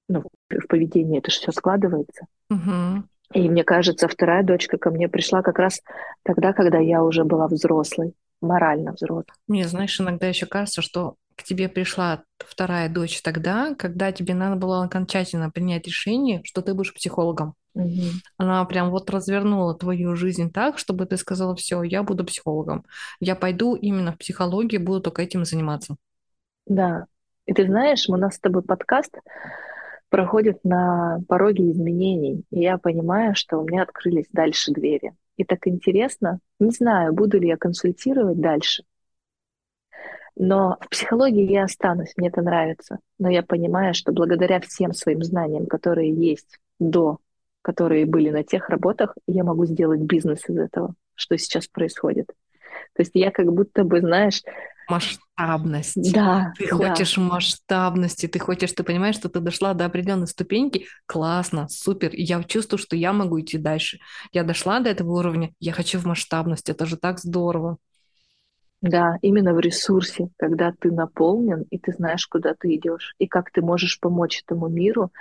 [0.07, 0.21] Ну,
[0.51, 2.27] в поведении это же все складывается.
[2.51, 3.05] Угу.
[3.33, 5.81] И мне кажется, вторая дочка ко мне пришла как раз
[6.21, 8.13] тогда, когда я уже была взрослой
[8.43, 9.35] морально взрослым.
[9.47, 14.55] Мне, знаешь, иногда еще кажется, что к тебе пришла вторая дочь тогда, когда тебе надо
[14.55, 17.55] было окончательно принять решение, что ты будешь психологом.
[17.73, 18.03] Угу.
[18.37, 22.85] Она прям вот развернула твою жизнь так, чтобы ты сказала, все, я буду психологом.
[23.19, 25.95] Я пойду именно в психологию, буду только этим заниматься.
[26.67, 27.07] Да.
[27.45, 29.17] И ты знаешь, у нас с тобой подкаст
[30.09, 32.43] проходит на пороге изменений.
[32.51, 36.39] И я понимаю, что у меня открылись дальше двери и так интересно.
[36.59, 38.83] Не знаю, буду ли я консультировать дальше.
[40.35, 42.99] Но в психологии я останусь, мне это нравится.
[43.19, 47.19] Но я понимаю, что благодаря всем своим знаниям, которые есть до,
[47.61, 52.31] которые были на тех работах, я могу сделать бизнес из этого, что сейчас происходит.
[52.95, 54.41] То есть я как будто бы, знаешь,
[54.89, 56.13] масштабность.
[56.13, 56.53] Да.
[56.57, 56.75] Ты да.
[56.75, 60.85] хочешь масштабности, ты хочешь, ты понимаешь, что ты дошла до определенной ступеньки.
[61.05, 62.11] Классно, супер.
[62.13, 63.99] Я чувствую, что я могу идти дальше.
[64.31, 66.69] Я дошла до этого уровня, я хочу в масштабность.
[66.69, 67.77] Это же так здорово.
[68.81, 73.49] Да, именно в ресурсе, когда ты наполнен, и ты знаешь, куда ты идешь, и как
[73.49, 75.11] ты можешь помочь этому миру,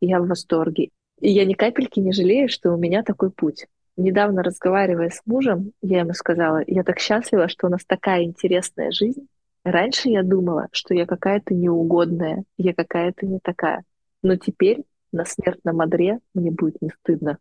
[0.00, 0.90] я в восторге.
[1.20, 3.66] И я ни капельки не жалею, что у меня такой путь
[3.96, 8.90] недавно разговаривая с мужем, я ему сказала, я так счастлива, что у нас такая интересная
[8.90, 9.26] жизнь.
[9.64, 13.84] Раньше я думала, что я какая-то неугодная, я какая-то не такая.
[14.22, 17.38] Но теперь на смертном одре мне будет не стыдно.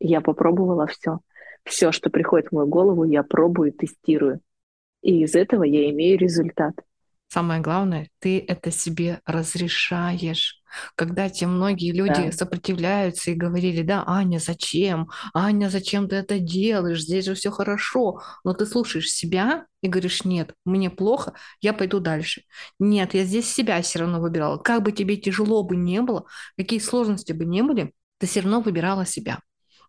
[0.00, 1.18] Я попробовала все.
[1.64, 4.40] Все, что приходит в мою голову, я пробую, тестирую.
[5.02, 6.74] И из этого я имею результат.
[7.28, 10.62] Самое главное, ты это себе разрешаешь.
[10.94, 12.32] Когда те многие люди да.
[12.32, 15.10] сопротивляются и говорили, да, Аня, зачем?
[15.34, 17.02] Аня, зачем ты это делаешь?
[17.02, 18.20] Здесь же все хорошо.
[18.44, 22.42] Но ты слушаешь себя и говоришь, нет, мне плохо, я пойду дальше.
[22.78, 24.58] Нет, я здесь себя все равно выбирала.
[24.58, 28.60] Как бы тебе тяжело бы не было, какие сложности бы не были, ты все равно
[28.60, 29.40] выбирала себя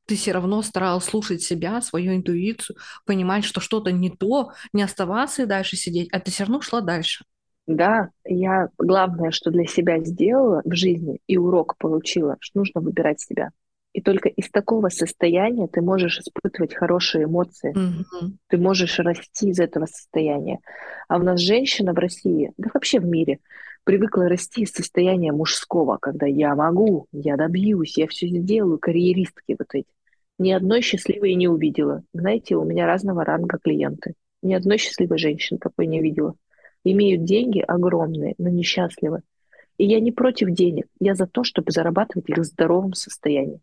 [0.08, 5.44] ты все равно старалась слушать себя, свою интуицию, понимать, что что-то не то, не оставаться
[5.44, 7.26] и дальше сидеть, а ты все равно шла дальше.
[7.68, 13.20] Да, я главное, что для себя сделала в жизни и урок получила, что нужно выбирать
[13.20, 13.52] себя.
[13.94, 17.74] И только из такого состояния ты можешь испытывать хорошие эмоции.
[17.76, 18.38] Мгм.
[18.48, 20.60] Ты можешь расти из этого состояния.
[21.10, 23.40] А у нас женщина в России, да вообще в мире,
[23.84, 29.68] привыкла расти из состояния мужского, когда я могу, я добьюсь, я все сделаю, карьеристки вот
[29.74, 29.88] эти.
[30.40, 32.04] Ни одной счастливой не увидела.
[32.14, 34.14] Знаете, у меня разного ранга клиенты.
[34.42, 36.36] Ни одной счастливой женщины такой не видела.
[36.90, 39.22] Имеют деньги огромные, но несчастливы.
[39.78, 40.88] И я не против денег.
[41.02, 43.60] Я за то, чтобы зарабатывать их в здоровом состоянии.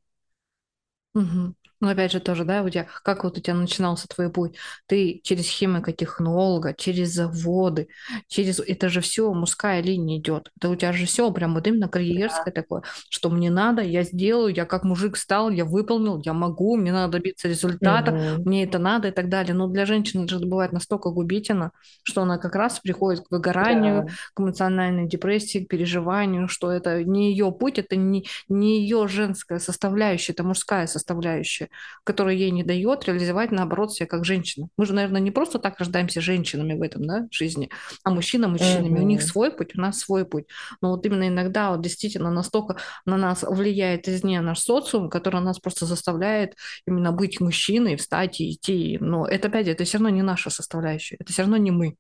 [1.15, 1.55] Мгм.
[1.85, 4.57] Ну, опять же, тоже, да, у тебя, как вот у тебя начинался твой путь?
[4.87, 7.89] Ты через химико-технолога, через заводы,
[8.27, 8.59] через...
[8.61, 10.51] Это же все мужская линия идет.
[10.57, 14.55] Это у тебя же все прям вот именно карьерское такое, что мне надо, я сделаю,
[14.55, 18.43] я как мужик стал, я выполнил, я могу, мне надо добиться результата, Мгм.
[18.45, 19.55] мне это надо и так далее.
[19.55, 21.73] Но для женщины это же бывает настолько губительно,
[22.03, 24.13] что она как раз приходит к выгоранию, Да.
[24.35, 29.59] к эмоциональной депрессии, к переживанию, что это не ее путь, это не, не ее женская
[29.59, 31.69] составляющая, это мужская составляющая,
[32.05, 34.69] которая ей не дает реализовать, наоборот, себя как женщина.
[34.77, 37.71] Мы же, наверное, не просто так рождаемся женщинами в этом, да, жизни,
[38.05, 38.99] а мужчина мужчинами.
[39.01, 40.47] У них свой путь, у нас свой путь.
[40.81, 45.59] Но вот именно иногда вот действительно настолько на нас влияет извне наш социум, который нас
[45.59, 46.55] просто заставляет
[46.87, 48.99] именно быть мужчиной, встать и идти.
[49.01, 51.97] Но это, опять, это все равно не наша составляющая, это все равно не мы.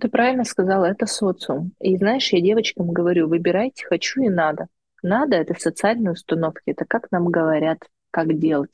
[0.00, 1.72] Ты правильно сказала, это социум.
[1.80, 4.68] И знаешь, я девочкам говорю, выбирайте хочу и надо.
[5.02, 7.78] Надо— это социальные установки, это как нам говорят,
[8.10, 8.70] как делать.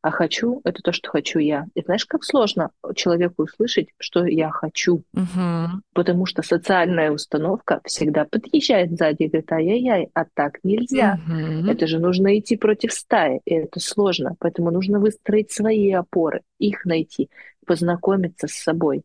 [0.00, 1.66] А хочу— это то, что хочу я.
[1.74, 5.02] И знаешь, как сложно человеку услышать, что я хочу.
[5.12, 5.82] Мгм.
[5.92, 11.18] Потому что социальная установка всегда подъезжает сзади и говорит, ай-яй-яй, а так нельзя.
[11.26, 11.68] Мгм.
[11.68, 14.36] Это же нужно идти против стаи, и это сложно.
[14.38, 17.28] Поэтому нужно выстроить свои опоры, их найти,
[17.66, 19.02] познакомиться с собой.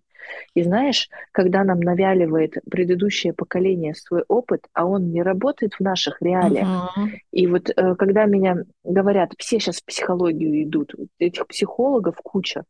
[0.53, 6.21] И знаешь, когда нам навяливает предыдущее поколение свой опыт, а он не работает в наших
[6.21, 7.11] реалиях, Мгм.
[7.31, 12.63] и вот э, когда меня говорят, все сейчас в психологию идут, этих психологов куча,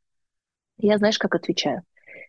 [0.78, 1.82] я знаешь, как отвечаю?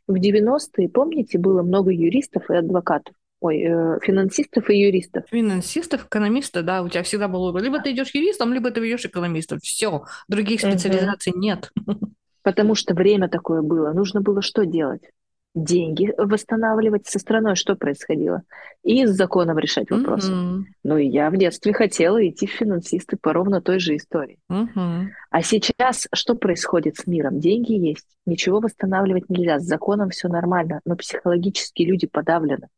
[0.07, 5.25] В 90-е, помните, было много юристов и адвокатов, ой, э, финансистов и юристов.
[5.31, 7.63] Финансистов, экономистов, да, у тебя всегда был выбор.
[7.63, 9.61] Либо ты идешь юристом, либо ты идешь экономистом.
[9.61, 11.71] Все, других специализаций нет.
[12.45, 13.93] Потому что время такое было.
[13.93, 15.11] Нужно было что делать?
[15.55, 18.43] Деньги восстанавливать со страной, что происходило?
[18.83, 20.33] И с законом решать вопросы.
[20.33, 20.67] Мгм.
[20.83, 24.39] Ну и я в детстве хотела идти в финансисты по ровно той же истории.
[24.49, 25.13] Мгм.
[25.31, 27.39] А сейчас что происходит с миром?
[27.39, 32.69] Деньги есть, ничего восстанавливать нельзя, с законом все нормально, но психологически люди подавлены.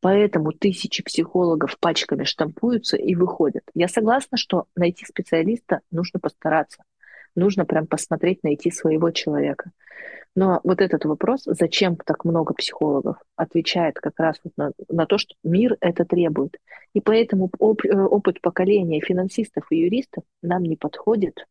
[0.00, 3.64] Поэтому тысячи психологов пачками штампуются и выходят.
[3.74, 6.82] Я согласна, что найти специалиста нужно постараться.
[7.36, 9.70] Нужно прям посмотреть, найти своего человека.
[10.34, 15.16] Но вот этот вопрос, зачем так много психологов, отвечает как раз вот на, на то,
[15.16, 16.56] что мир это требует.
[16.92, 21.46] И поэтому оп- э, опыт поколения финансистов и юристов нам не подходит.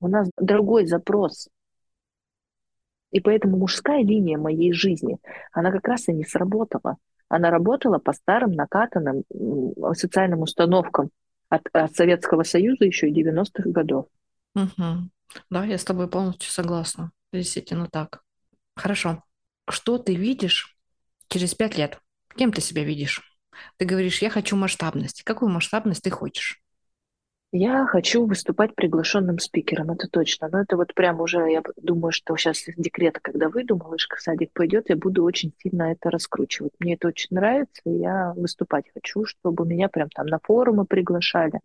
[0.00, 1.48] У нас другой запрос.
[3.12, 5.18] И поэтому мужская линия моей жизни,
[5.52, 6.96] она как раз и не сработала.
[7.28, 9.22] Она работала по старым накатанным
[9.92, 11.10] социальным установкам
[11.48, 14.06] от, от Советского Союза еще и 90-х годов.
[14.54, 15.10] Мгм.
[15.50, 17.12] Да, я с тобой полностью согласна.
[17.32, 18.22] Действительно так.
[18.76, 19.24] Хорошо.
[19.68, 20.76] Что ты видишь
[21.28, 22.00] через пять лет?
[22.36, 23.22] Кем ты себя видишь?
[23.78, 25.22] Ты говоришь, я хочу масштабность.
[25.22, 26.62] Какую масштабность ты хочешь?
[27.56, 30.48] Я хочу выступать приглашенным спикером, это точно.
[30.50, 34.20] Но это вот прям уже, я думаю, что сейчас из декрета, когда выйду, малышка в
[34.20, 36.72] садик пойдет, я буду очень сильно это раскручивать.
[36.80, 41.60] Мне это очень нравится, и я выступать хочу, чтобы меня прям там на форумы приглашали.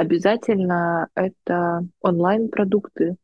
[0.00, 3.16] Обязательно это онлайн-продукты.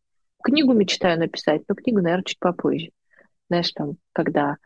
[0.45, 2.91] Книгу мечтаю написать, но книгу, наверное, чуть попозже.
[3.49, 4.59] Знаешь, там, когда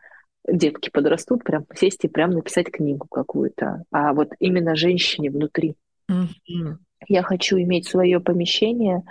[0.45, 3.85] детки подрастут, прям сесть и прям написать книгу какую-то.
[3.93, 5.77] А вот именно женщине внутри.
[6.09, 6.79] Мгм.
[7.07, 9.03] Я хочу иметь свое помещение,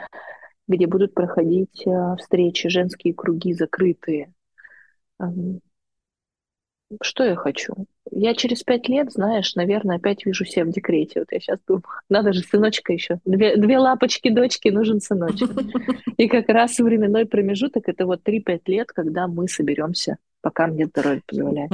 [0.68, 4.30] где будут проходить э, встречи, женские круги закрытые.
[7.02, 7.74] Что я хочу?
[8.10, 11.20] Я через пять лет, знаешь, наверное, опять вижу себя в декрете.
[11.20, 13.20] Вот я сейчас думаю, надо же сыночка еще.
[13.24, 15.50] Две, две лапочки дочки, нужен сыночек.
[16.16, 21.22] И как раз временной промежуток это вот 3-5 лет, когда мы соберемся, пока мне здоровье
[21.26, 21.70] позволяет.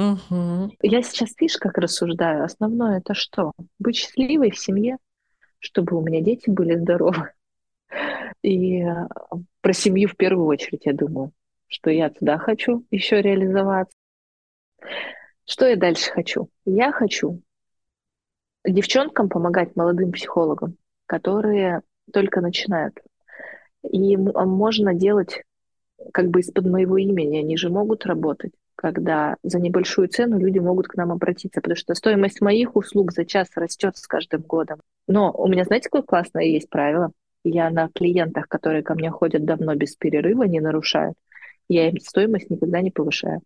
[0.82, 2.44] Я сейчас, видишь, как рассуждаю.
[2.44, 3.52] Основное это что?
[3.78, 4.98] Быть счастливой в семье,
[5.58, 7.30] чтобы у меня дети были здоровы.
[8.42, 9.08] И э,
[9.60, 11.32] про семью в первую очередь, я думаю,
[11.68, 13.95] что я туда хочу еще реализоваться.
[15.44, 16.48] Что я дальше хочу?
[16.64, 17.40] Я хочу
[18.64, 22.98] девчонкам помогать, молодым психологам, которые только начинают.
[23.82, 25.42] И а можно делать
[26.12, 28.52] как бы из-под моего имени, они же могут работать.
[28.78, 33.24] когда за небольшую цену люди могут к нам обратиться, потому что стоимость моих услуг за
[33.24, 34.80] час растет с каждым годом.
[35.08, 37.10] Но у меня, знаете, какое классное есть правило?
[37.42, 41.16] Я на клиентах, которые ко мне ходят давно без перерыва, не нарушают.
[41.68, 43.40] Я им стоимость никогда не повышаю.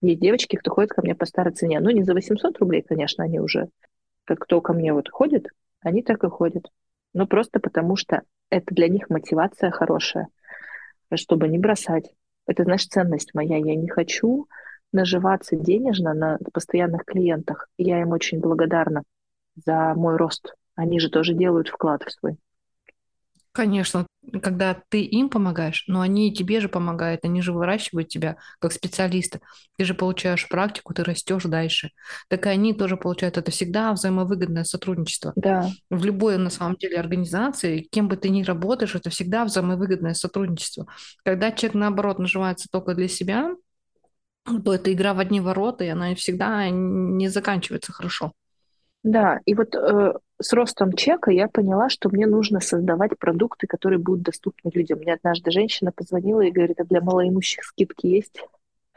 [0.00, 1.80] Есть девочки, кто ходит ко мне по старой цене.
[1.80, 3.68] Ну, не за 800 рублей, конечно, они уже,
[4.24, 5.48] как кто ко мне вот ходит,
[5.80, 6.70] они так и ходят.
[7.12, 10.28] Но просто потому что это для них мотивация хорошая,
[11.14, 12.10] чтобы не бросать.
[12.46, 13.56] Это, знаешь, ценность моя.
[13.58, 14.46] Я не хочу
[14.92, 17.68] наживаться денежно на постоянных клиентах.
[17.78, 19.02] я им очень благодарна
[19.54, 20.54] за мой рост.
[20.74, 22.38] Они же тоже делают вклад в свой.
[23.52, 24.06] Конечно,
[24.42, 28.72] когда ты им помогаешь, но они и тебе же помогают, они же выращивают тебя как
[28.72, 29.40] специалиста.
[29.76, 31.90] Ты же получаешь практику, ты растешь дальше.
[32.28, 33.38] Так и они тоже получают.
[33.38, 35.32] Это всегда взаимовыгодное сотрудничество.
[35.36, 35.70] Да.
[35.88, 40.86] В любой, на самом деле, организации, кем бы ты ни работаешь, это всегда взаимовыгодное сотрудничество.
[41.24, 43.54] Когда человек, наоборот, наживается только для себя,
[44.44, 48.32] то это игра в одни ворота, и она всегда не заканчивается хорошо.
[49.02, 53.98] Да, и вот э, с ростом чека я поняла, что мне нужно создавать продукты, которые
[53.98, 54.98] будут доступны людям.
[54.98, 58.42] Мне однажды женщина позвонила и говорит, а для малоимущих скидки есть?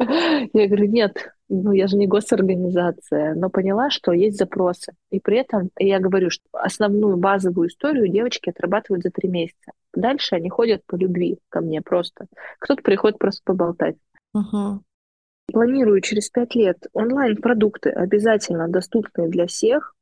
[0.00, 4.94] Я говорю, нет, ну я же не госорганизация, но поняла, что есть запросы.
[5.10, 9.72] И при этом я говорю, что основную базовую историю девочки отрабатывают за три месяца.
[9.94, 12.26] Дальше они ходят по любви ко мне просто.
[12.58, 13.96] Кто-то приходит просто поболтать.
[15.52, 19.94] Планирую через пять лет онлайн-продукты обязательно доступные для всех,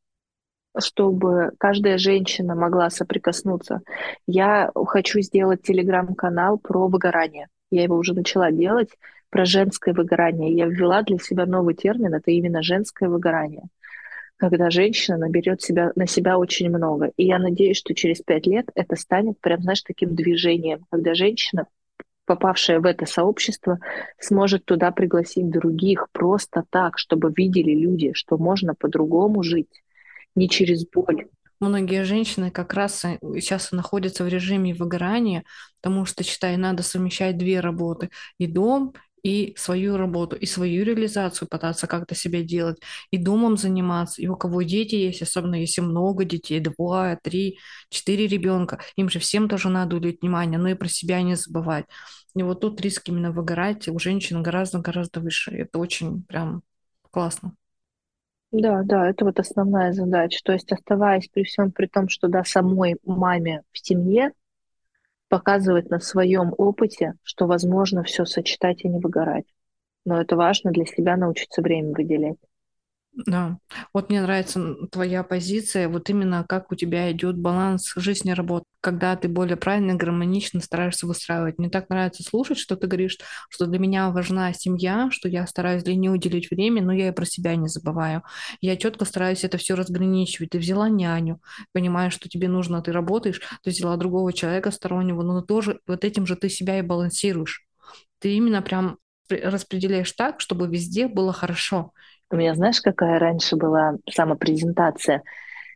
[0.79, 3.83] чтобы каждая женщина могла соприкоснуться.
[4.27, 7.49] Я хочу сделать телеграм-канал про выгорание.
[7.71, 8.91] Я его уже начала делать
[9.31, 10.53] про женское выгорание.
[10.53, 13.65] Я ввела для себя новый термин, это именно женское выгорание
[14.37, 17.11] когда женщина наберет себя, на себя очень много.
[17.17, 21.67] И я надеюсь, что через пять лет это станет прям, знаешь, таким движением, когда женщина
[22.27, 23.79] попавшая в это сообщество,
[24.21, 29.83] сможет туда пригласить других просто так, чтобы видели люди, что можно по-другому жить,
[30.35, 31.29] не через боль.
[31.59, 35.45] Многие женщины как раз э, сейчас находятся в режиме выгорания,
[35.81, 38.11] потому что, считай, надо совмещать две работы.
[38.39, 38.93] И дом,
[39.27, 42.79] и свою работу, и свою реализацию пытаться как-то себе делать,
[43.11, 47.59] и домом заниматься, и у кого дети есть, особенно если много детей, два, три,
[47.91, 51.87] четыре ребенка, им же всем тоже надо уделить внимание, но и про себя не забывать.
[52.37, 55.51] И вот тут риск именно выгорать у женщин гораздо-гораздо выше.
[55.51, 56.63] Это очень прям
[57.11, 57.53] классно.
[58.53, 60.39] Да, да, это вот основная задача.
[60.45, 64.31] То есть оставаясь при всем при том, что да, самой маме в семье,
[65.29, 69.47] показывать на своем опыте, что возможно все сочетать и не выгорать.
[70.05, 72.39] Но это важно для себя научиться время выделять.
[73.25, 73.57] Да,
[73.95, 78.67] вот мне нравится твоя позиция, вот именно как у тебя идет баланс жизни и работы,
[78.83, 81.57] когда ты более правильно, гармонично стараешься выстраивать.
[81.59, 83.17] Мне так нравится слушать, что ты говоришь,
[83.49, 87.13] что для меня важна семья, что я стараюсь для нее уделить время, но я и
[87.13, 88.23] про себя не забываю.
[88.61, 90.51] Я четко стараюсь это все разграничивать.
[90.51, 91.41] Ты взяла няню,
[91.73, 96.27] понимаешь, что тебе нужно, ты работаешь, ты взяла другого человека стороннего, но тоже вот этим
[96.27, 97.65] же ты себя и балансируешь.
[98.19, 98.99] Ты именно прям
[99.29, 101.93] распределяешь так, чтобы везде было хорошо.
[102.31, 105.23] У меня, знаешь, какая раньше была самопрезентация?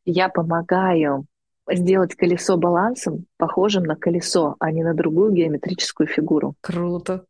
[0.05, 1.27] Я помогаю
[1.71, 6.55] сделать колесо балансом похожим на колесо, а не на другую геометрическую фигуру.
[6.61, 7.25] Круто.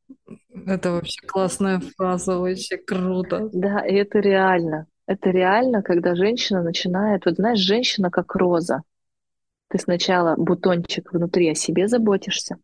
[0.67, 3.51] Это вообще классная фраза, вообще круто.
[3.53, 4.87] Да, и это реально.
[5.07, 8.83] Это реально, когда женщина начинает, вот знаешь, женщина как роза.
[9.69, 12.57] Ты сначала бутончик внутри о себе заботишься,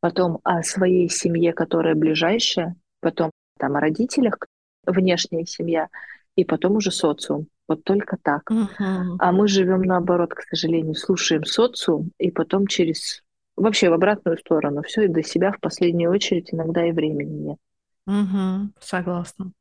[0.00, 4.38] потом о своей семье, которая ближайшая, потом там о родителях,
[4.86, 5.88] внешняя семья,
[6.36, 7.48] и потом уже социум.
[7.68, 8.50] Вот только так.
[8.50, 9.16] Uh-huh.
[9.18, 13.22] А мы живем наоборот, к сожалению, слушаем социум, и потом через
[13.56, 14.82] вообще в обратную сторону.
[14.82, 17.58] Все, и до себя в последнюю очередь иногда и времени нет.
[18.06, 19.52] Угу, согласна.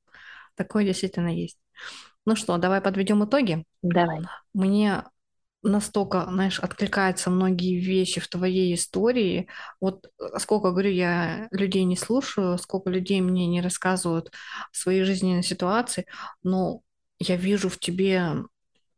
[0.55, 1.57] Такое действительно есть.
[2.26, 3.63] Ну что, давай подведем итоги.
[3.82, 4.21] Давай.
[4.53, 5.03] Мне
[5.64, 9.47] настолько, знаешь, откликаются многие вещи в твоей истории.
[9.82, 14.32] Вот э, сколько, говорю, я людей не слушаю, сколько людей мне не рассказывают
[14.72, 16.05] свои жизненные ситуации,
[16.43, 16.82] но
[17.20, 18.43] я вижу в тебе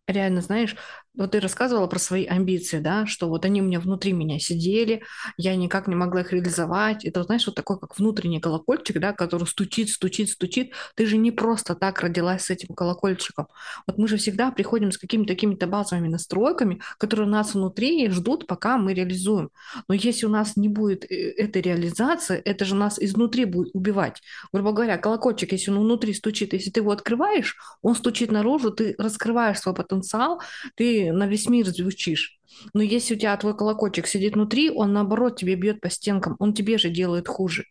[0.08, 0.76] реально, знаешь,
[1.18, 5.04] вот ты рассказывала про свои амбиции, да, что вот они у меня внутри меня сидели,
[5.38, 7.06] я никак не могла их реализовать.
[7.06, 10.72] Это, знаешь, вот такой, как внутренний колокольчик, да, который стучит, стучит, стучит.
[10.96, 13.48] Ты же не просто так родилась с этим колокольчиком.
[13.88, 18.48] Вот мы же всегда приходим с какими-то такими-то базовыми настройками, которые у нас внутри ждут,
[18.48, 19.50] пока мы реализуем.
[19.88, 24.22] Но если у нас не будет э, этой реализации, это же нас изнутри будет убивать.
[24.54, 28.96] Грубо говоря, колокольчик, если он внутри стучит, если ты его открываешь, он стучит наружу, ты
[28.98, 30.42] раскрываешь свой потенциал,
[30.76, 32.40] ты на весь мир звучишь.
[32.74, 36.54] Но если у тебя твой колокольчик сидит внутри, он наоборот тебе бьет по стенкам, он
[36.54, 37.66] тебе же делает хуже.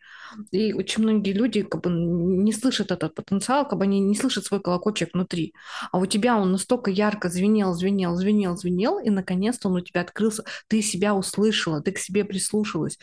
[0.51, 4.45] И очень многие люди как бы не слышат этот потенциал, как бы они не слышат
[4.45, 5.55] свой колокольчик внутри.
[5.93, 10.03] А у тебя он настолько ярко звенел, звенел, звенел, звенел, и наконец-то он у тебя
[10.03, 10.45] открылся.
[10.69, 12.99] Ты себя услышала, ты к себе прислушалась.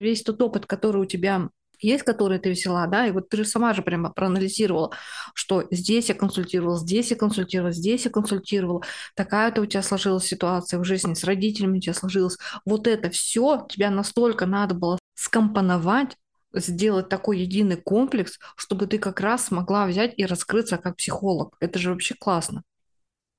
[0.00, 1.48] Весь тот опыт, который у тебя
[1.80, 4.92] есть, которые ты взяла, да, и вот ты же сама же прямо проанализировала,
[5.34, 8.82] что здесь я консультировала, здесь я консультировала, здесь я консультировала,
[9.14, 12.38] такая-то у тебя сложилась ситуация в жизни, с родителями у тебя сложилась.
[12.64, 16.16] Вот это все тебя настолько надо было скомпоновать,
[16.52, 21.56] сделать такой единый комплекс, чтобы ты как раз смогла взять и раскрыться как психолог.
[21.60, 22.62] Это же вообще классно.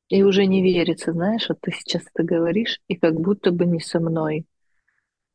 [0.09, 3.81] И уже не верится, знаешь, вот ты сейчас это говоришь, и как будто бы не
[3.81, 4.45] со мной.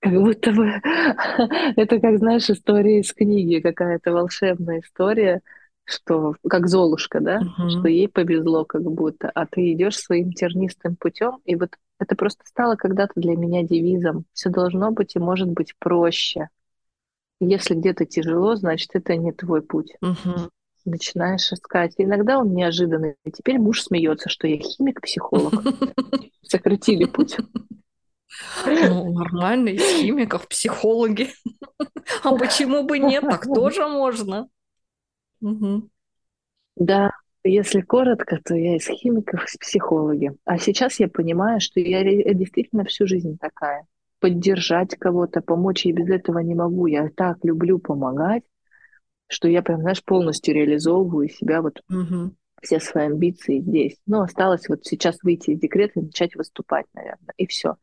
[0.03, 0.67] Как будто бы
[1.77, 5.43] это, как знаешь, история из книги, какая-то волшебная история,
[5.85, 7.71] что как Золушка, да, uh-huh.
[7.71, 12.45] что ей повезло как будто, а ты идешь своим тернистым путем, и вот это просто
[12.47, 14.25] стало когда-то для меня девизом.
[14.33, 16.49] Все должно быть и может быть проще.
[17.39, 19.95] Если где-то тяжело, значит, это не твой путь.
[20.03, 20.49] Uh-huh.
[20.85, 21.95] Начинаешь искать.
[21.99, 23.15] иногда он неожиданный.
[23.25, 25.53] И теперь муж смеется, что я химик-психолог.
[26.43, 27.37] Сократили путь.
[28.67, 31.31] Ну, нормально, из химиков, психологи.
[32.23, 33.23] А почему бы нет?
[33.23, 34.49] Так тоже можно.
[35.41, 35.89] Угу.
[36.77, 37.11] Да,
[37.45, 40.33] если коротко, то я из химиков, из психологи.
[40.45, 42.03] А сейчас я понимаю, что я
[42.35, 43.87] действительно всю жизнь такая.
[44.21, 46.87] Поддержать кого-то, помочь я без этого не могу.
[46.87, 48.45] Я так люблю помогать,
[49.27, 52.33] что я прям, знаешь, полностью реализовываю себя вот угу.
[52.63, 53.99] все свои амбиции здесь.
[54.07, 57.77] Но осталось вот сейчас выйти из декрета и начать выступать, наверное, и все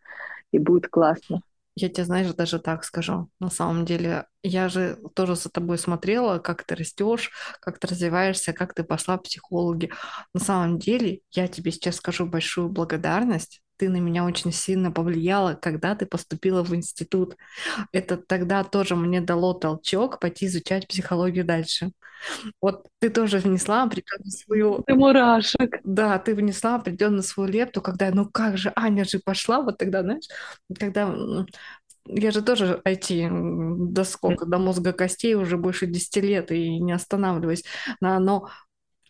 [0.52, 1.42] и будет классно.
[1.76, 3.30] Я тебе, знаешь, даже так скажу.
[3.40, 7.32] На самом деле, я же тоже за тобой смотрела, как ты растешь,
[7.62, 9.92] как ты развиваешься, как ты пошла в психологи.
[10.34, 15.54] На самом деле, я тебе сейчас скажу большую благодарность ты на меня очень сильно повлияла,
[15.54, 17.38] когда ты поступила в институт.
[17.94, 21.92] Это тогда тоже мне дало толчок пойти изучать психологию дальше.
[22.62, 24.84] Вот ты тоже внесла определенную свою...
[24.86, 25.80] Ты мурашек.
[25.86, 30.04] Да, ты внесла определенную свою лепту, когда, ну как же, Аня же пошла, вот тогда,
[30.04, 30.28] знаешь,
[30.78, 31.16] когда
[32.06, 33.30] я же тоже IT
[33.94, 37.64] до сколько, до мозга костей уже больше 10 лет и не останавливаюсь.
[38.02, 38.50] Но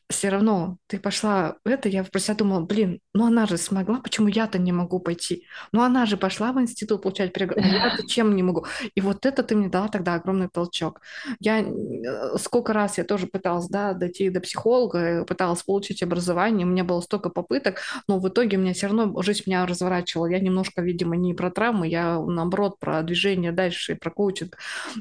[0.10, 4.00] все равно ты пошла в это, я про себя думала, блин, ну она же смогла,
[4.02, 5.46] почему я-то не могу пойти?
[5.72, 8.66] Ну она же пошла в институт получать перегрузку, ну я-то чем не могу?
[8.96, 11.02] И вот это ты мне дала тогда огромный толчок.
[11.40, 16.70] Я э, сколько раз я тоже пыталась, да, дойти до психолога, пыталась получить образование, у
[16.70, 20.26] меня было столько попыток, но в итоге у меня все равно жизнь меня разворачивала.
[20.26, 24.58] Я немножко, видимо, не про травмы, я наоборот про движение дальше, про коучинг.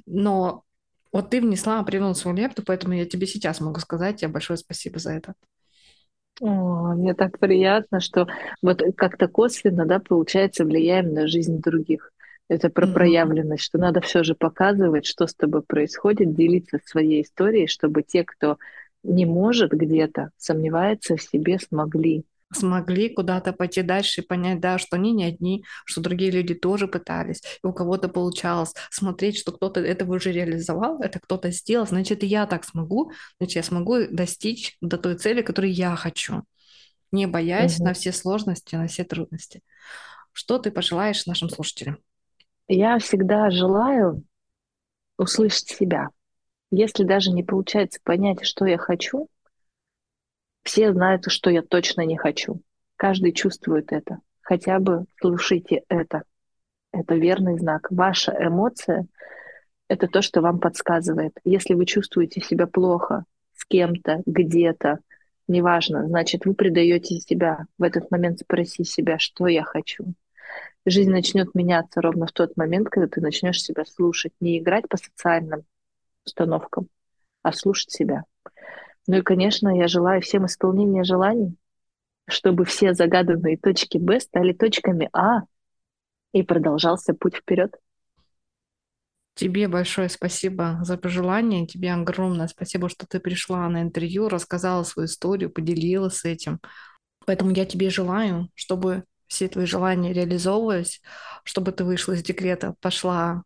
[0.07, 0.65] Но
[1.13, 4.99] вот ты внесла определенную свою лепту, поэтому я тебе сейчас могу сказать тебе большое спасибо
[4.99, 5.35] за это.
[6.41, 8.29] О, мне так приятно, что
[8.63, 12.13] вот как-то косвенно, да, получается, влияем на жизнь других.
[12.49, 12.93] Это про mm-hmm.
[12.93, 18.25] проявленность, что надо все же показывать, что с тобой происходит, делиться своей историей, чтобы те,
[18.25, 18.59] кто
[19.03, 24.97] не может где-то, сомневается в себе, смогли смогли куда-то пойти дальше и понять, да, что
[24.97, 29.81] они не одни, что другие люди тоже пытались, и у кого-то получалось смотреть, что кто-то
[29.81, 34.77] это уже реализовал, это кто-то сделал, значит, и я так смогу, значит, я смогу достичь
[34.81, 36.43] до той цели, которую я хочу,
[37.13, 37.87] не боясь угу.
[37.87, 39.63] на все сложности, на все трудности.
[40.33, 41.99] Что ты пожелаешь нашим слушателям?
[42.69, 44.23] Я всегда желаю
[45.17, 46.09] услышать себя.
[46.71, 49.29] Если даже не получается понять, что я хочу,
[50.69, 52.61] все знают, что я точно не хочу.
[52.97, 54.19] Каждый чувствует это.
[54.43, 56.25] Хотя бы слушайте это.
[56.93, 57.87] Это верный знак.
[57.91, 59.07] Ваша эмоция—
[59.89, 61.33] это то, что вам подсказывает.
[61.43, 64.99] Если вы чувствуете себя плохо с кем-то, где-то,
[65.47, 67.65] неважно, значит, вы предаете себя.
[67.79, 70.13] В этот момент спроси себя, что я хочу.
[70.85, 74.33] Жизнь начнет меняться ровно в тот момент, когда ты начнешь себя слушать.
[74.39, 75.63] Не играть по социальным
[76.27, 76.89] установкам,
[77.43, 78.25] а слушать себя.
[79.09, 81.57] Ну и, конечно, я желаю всем исполнения желаний,
[82.29, 85.41] чтобы все загаданные точки Б стали точками А
[86.33, 87.75] и продолжался путь вперед.
[89.35, 95.07] Тебе большое спасибо за пожелание, тебе огромное спасибо, что ты пришла на интервью, рассказала свою
[95.07, 96.61] историю, поделилась этим.
[97.25, 101.01] Поэтому я тебе желаю, чтобы все твои желания реализовывались,
[101.45, 103.43] чтобы ты вышла из декрета, пошла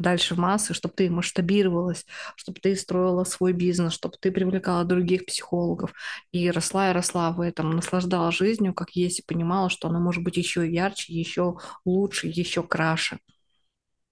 [0.00, 5.26] дальше в массы, чтобы ты масштабировалась, чтобы ты строила свой бизнес, чтобы ты привлекала других
[5.26, 5.92] психологов
[6.32, 10.24] и росла и росла в этом, наслаждала жизнью, как есть, и понимала, что она может
[10.24, 13.18] быть еще ярче, еще лучше, еще краше.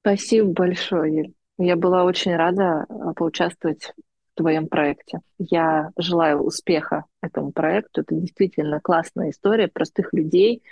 [0.00, 3.92] Спасибо большое, Я была очень рада а, поучаствовать
[4.32, 5.20] в твоем проекте.
[5.38, 8.02] Я желаю успеха этому проекту.
[8.02, 10.62] Это действительно классная история простых людей,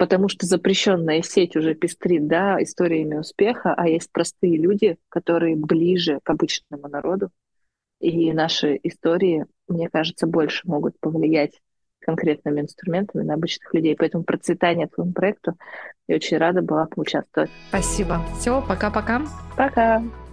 [0.00, 6.20] потому что запрещенная сеть уже пестрит да, историями успеха, а есть простые люди, которые ближе
[6.22, 7.28] к обычному народу.
[8.00, 11.60] И наши истории, мне кажется, больше могут повлиять
[11.98, 13.94] конкретными инструментами на обычных людей.
[13.94, 15.58] Поэтому процветание твоему проекту
[16.08, 17.50] я очень рада была поучаствовать.
[17.68, 18.24] Спасибо.
[18.38, 19.20] Все, пока-пока.
[19.54, 19.98] Пока.
[19.98, 20.02] -пока.
[20.02, 20.29] пока.